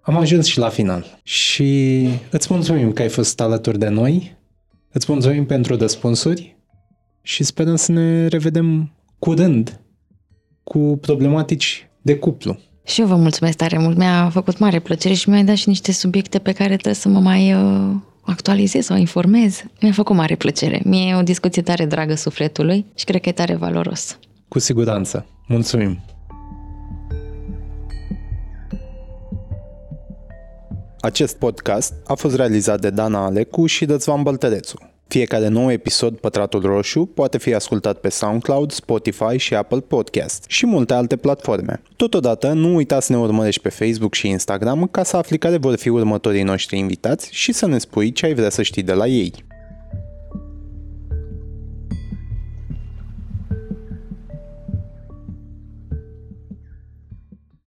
[0.00, 1.20] am ajuns și la final.
[1.22, 4.36] Și îți mulțumim că ai fost alături de noi,
[4.92, 6.56] îți mulțumim pentru răspunsuri
[7.22, 9.80] și sperăm să ne revedem curând
[10.64, 12.58] cu problematici de cuplu.
[12.84, 15.92] Și eu vă mulțumesc tare mult, mi-a făcut mare plăcere și mi-ai dat și niște
[15.92, 19.62] subiecte pe care trebuie să mă mai uh, actualizez sau informez.
[19.80, 20.80] Mi-a făcut mare plăcere.
[20.84, 24.18] Mie e o discuție tare dragă sufletului și cred că e tare valoros.
[24.48, 25.26] Cu siguranță.
[25.46, 26.13] Mulțumim!
[31.04, 34.78] Acest podcast a fost realizat de Dana Alecu și Răzvan Băltărețu.
[35.06, 40.66] Fiecare nou episod Pătratul Roșu poate fi ascultat pe SoundCloud, Spotify și Apple Podcast și
[40.66, 41.82] multe alte platforme.
[41.96, 45.76] Totodată, nu uita să ne urmărești pe Facebook și Instagram ca să afli care vor
[45.76, 49.06] fi următorii noștri invitați și să ne spui ce ai vrea să știi de la
[49.06, 49.44] ei.